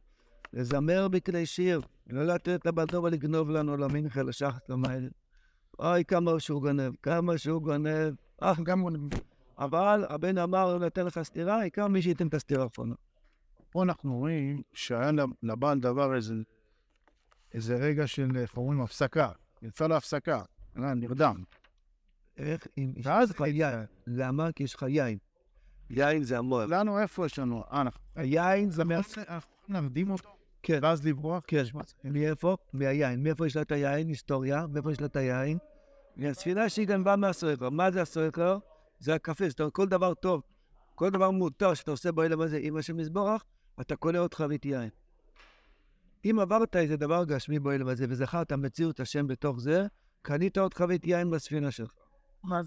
לזמר 0.52 1.08
בכלי 1.08 1.46
שיר, 1.46 1.80
לא 2.10 2.24
לתת 2.24 2.66
לבדור 2.66 3.08
לגנוב 3.08 3.50
לנו 3.50 3.76
למינכה, 3.76 4.22
לשחת 4.22 4.68
למייל. 4.68 5.10
אוי, 5.78 6.04
כמה 6.04 6.40
שהוא 6.40 6.62
גונב, 6.62 6.92
כמה 7.02 7.38
שהוא 7.38 7.62
גונב. 7.62 8.14
אה, 8.42 8.52
גם 8.64 8.82
גונב. 8.82 9.12
אבל 9.58 10.04
הבן 10.08 10.38
אמר, 10.38 10.78
נותן 10.78 11.06
לך 11.06 11.22
סטירה, 11.22 11.60
העיקר 11.60 11.88
מי 11.88 12.02
שייתן 12.02 12.26
את 12.26 12.34
הסטירה 12.34 12.64
האחרונה. 12.64 12.94
פה 13.70 13.82
אנחנו 13.82 14.16
רואים 14.16 14.62
שהיה 14.72 15.10
לבעל 15.42 15.80
דבר 15.80 16.14
איזה, 16.14 16.34
איזה 17.54 17.76
רגע 17.76 18.06
של, 18.06 18.36
איך 18.36 18.56
אומרים, 18.56 18.80
הפסקה. 18.80 19.30
יצא 19.62 19.86
להפסקה, 19.86 20.42
נרדם. 20.76 21.42
איך 22.36 22.66
אם 22.78 22.92
יש 22.96 23.06
לך 23.06 23.40
יין. 23.40 23.84
למה? 24.06 24.52
כי 24.52 24.62
יש 24.62 24.74
לך 24.74 24.82
יין. 24.82 25.18
יין 25.90 26.22
זה 26.22 26.38
המוח. 26.38 26.64
לנו 26.68 27.00
איפה 27.00 27.26
יש 27.26 27.38
לנו? 27.38 27.62
אה, 27.72 27.80
אנחנו 27.80 28.00
היין 28.14 28.70
זה 28.70 28.84
מה... 28.84 28.94
אנחנו 28.94 29.22
יכולים 29.22 29.42
להרדים 29.68 30.10
אותו, 30.10 30.36
כן. 30.62 30.78
ואז 30.82 31.06
לברוח? 31.06 31.44
כן. 31.46 31.62
מאיפה? 32.04 32.56
מהיין. 32.72 33.22
מאיפה 33.22 33.46
יש 33.46 33.56
לה 33.56 33.62
את 33.62 33.72
היין? 33.72 34.08
היסטוריה. 34.08 34.66
מאיפה 34.66 34.92
יש 34.92 35.00
לה 35.00 35.06
את 35.06 35.16
היין? 35.16 35.58
מהספינה 36.16 36.68
שהיא 36.68 36.86
גם 36.86 37.04
באה 37.04 37.16
מהסוער. 37.16 37.70
מה 37.70 37.90
זה 37.90 38.02
הסוער? 38.02 38.58
זה 38.98 39.14
הקפה. 39.14 39.48
זאת 39.48 39.60
אומרת, 39.60 39.72
כל 39.72 39.88
דבר 39.88 40.14
טוב, 40.14 40.42
כל 40.94 41.10
דבר 41.10 41.30
מותר 41.30 41.74
שאתה 41.74 41.90
עושה 41.90 42.12
באלם 42.12 42.40
הזה 42.40 42.58
עם 42.62 42.76
השם 42.76 43.00
יזבורך, 43.00 43.44
אתה 43.80 43.96
קונה 43.96 44.18
עוד 44.18 44.34
חבית 44.34 44.64
יין. 44.64 44.88
אם 46.24 46.38
עברת 46.38 46.76
איזה 46.76 46.96
דבר 46.96 47.24
גשמי 47.24 47.58
באלם 47.58 47.88
הזה 47.88 48.06
וזכרת 48.08 48.52
מציאות 48.52 49.00
השם 49.00 49.26
בתוך 49.26 49.60
זה, 49.60 49.86
קנית 50.22 50.58
עוד 50.58 50.74
חבית 50.74 51.06
יין 51.06 51.30
בספינה 51.30 51.70
שלך. 51.70 51.92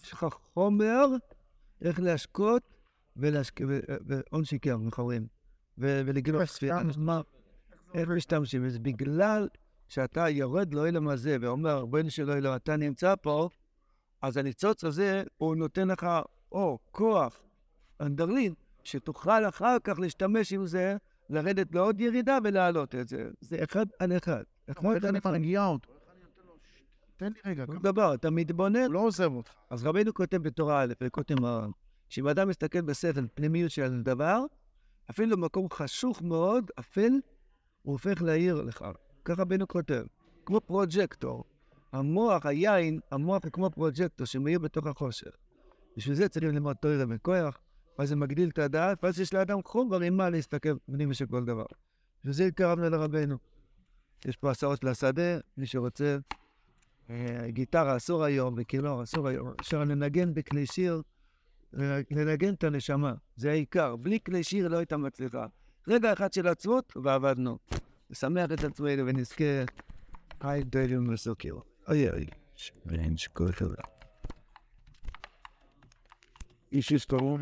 יש 0.04 0.14
לך 0.14 0.26
חומר 0.54 1.06
איך 1.82 2.00
להשקות 2.00 2.62
והון 3.16 4.46
שיקר? 4.46 4.78
ו- 5.78 6.02
ולגנוב 6.06 6.46
ספינה. 6.46 6.82
איך 7.94 8.10
משתמשים 8.10 8.66
בזה? 8.66 8.80
בגלל 8.80 9.48
שאתה 9.88 10.30
יורד 10.30 10.74
לאלם 10.74 11.08
הזה 11.08 11.38
ואומר, 11.42 11.86
בואי 11.86 12.10
שלא 12.10 12.34
אלוהים, 12.34 12.56
אתה 12.56 12.78
נמצא 12.78 13.16
פה, 13.22 13.50
אז 14.22 14.38
הניצוץ 14.38 14.84
הזה, 14.84 15.24
הוא 15.38 15.56
נותן 15.56 15.88
לך 15.88 16.08
או 16.52 16.80
כוח, 16.92 17.42
אנדרלין, 18.02 18.54
שתוכל 18.84 19.48
אחר 19.48 19.78
כך 19.84 20.00
להשתמש 20.00 20.54
עם 20.54 20.66
זה, 20.66 20.98
לרדת 21.30 21.76
לעוד 21.76 22.02
ירידה 22.02 22.38
ולהעלות 22.44 22.96
את 22.96 23.08
זה. 23.08 23.30
זה 23.42 23.64
אחד 23.64 23.86
על 24.00 24.18
אחד. 24.18 24.44
כמו 24.76 24.94
איך 24.94 25.06
אני. 25.06 25.20
מרגיע 25.26 25.66
אותו. 25.66 25.92
איך 25.92 26.02
אני 26.12 26.24
נותן 26.24 26.42
לו, 26.48 26.58
"שט, 26.78 26.84
תן 27.18 27.32
לי 27.34 27.52
רגע, 27.52 27.66
כל 27.66 27.72
ככה." 27.72 27.82
דבר, 27.84 28.14
אתה 28.14 28.30
מתבונן. 28.30 28.84
הוא 28.84 28.94
לא 28.94 29.00
עוזב 29.00 29.32
אותך. 29.32 29.54
אז 29.70 29.86
רבינו 29.86 30.14
כותב 30.14 30.38
בתורה 30.38 30.84
א', 30.84 30.94
וכותב 31.02 31.42
מרן, 31.42 31.72
שאם 32.10 32.28
אדם 32.28 32.48
מסתכל 32.48 32.82
בשכל, 32.82 33.28
פנימיות 33.34 33.72
של 33.72 34.02
דבר, 34.02 34.46
אפילו 35.10 35.38
במקום 35.38 35.68
חשוך 35.74 36.22
מאוד, 36.22 36.72
אפל, 36.80 37.12
הוא 37.82 37.94
הופך 37.94 38.22
להעיר 38.22 38.62
לך. 38.62 38.86
ככה 39.26 39.42
רבינו 39.42 39.68
כותב, 39.68 40.04
כמו 40.46 40.62
פרוג'קטור. 40.62 41.44
המוח, 41.92 42.46
היין, 42.46 43.00
המוח 43.12 43.44
הוא 43.44 43.52
כמו 43.52 43.70
פרוג'קטור 43.70 44.28
שמאיר 44.28 44.60
בתוך 44.60 44.88
החושך. 44.88 45.32
בשביל 45.98 46.16
זה 46.16 46.30
צריכים 46.30 46.52
ללמוד 46.52 46.76
תוירה 46.76 47.06
בכוח, 47.06 47.58
ואז 48.00 48.10
זה 48.10 48.16
מגדיל 48.16 48.50
את 48.50 48.60
הדעת, 48.60 49.04
ואז 49.04 49.20
יש 49.20 49.34
לאדם 49.34 49.60
חומר 49.66 50.02
עם 50.02 50.18
מה 50.18 50.30
להסתכל 50.30 50.78
פנימה 50.86 51.14
של 51.14 51.26
כל 51.26 51.46
דבר. 51.46 51.66
בשביל 52.20 52.34
זה 52.34 52.46
התקרבנו 52.46 52.90
לרבנו. 52.90 53.38
יש 54.26 54.38
פה 54.38 54.52
הסעות 54.52 54.84
לשדה, 54.84 55.40
מי 55.58 55.66
שרוצה. 55.66 56.18
אה, 57.10 57.46
גיטרה 57.48 57.98
אסור 57.98 58.24
היום, 58.24 58.54
וכינור 58.58 59.04
אסור 59.04 59.28
היום. 59.28 59.54
אפשר 59.62 59.84
לנגן 59.84 60.34
בכלי 60.34 60.66
שיר, 60.66 61.02
אה, 61.80 62.00
לנגן 62.12 62.54
את 62.54 62.64
הנשמה, 62.64 63.14
זה 63.36 63.52
העיקר. 63.52 63.96
בלי 63.96 64.20
כלי 64.26 64.44
שיר 64.44 64.68
לא 64.68 64.78
הייתה 64.78 64.98
מצליחה. 64.98 65.46
רגע 65.88 66.14
אחד 66.14 66.34
של 66.34 66.48
עצמות, 66.48 66.94
ועבדנו. 67.04 67.58
לשמח 68.10 68.52
את 68.52 68.64
עצמנו 68.64 69.06
ונזכה 69.06 69.64
חי 70.42 70.62
דוילים 70.66 71.12
וסוקר. 71.90 72.10
אוי 72.10 72.10
אוי. 72.10 72.26
שאין 72.56 73.18
שכל 73.18 73.52
חברה. 73.52 73.84
איש 76.72 76.92
יסתרון. 76.92 77.38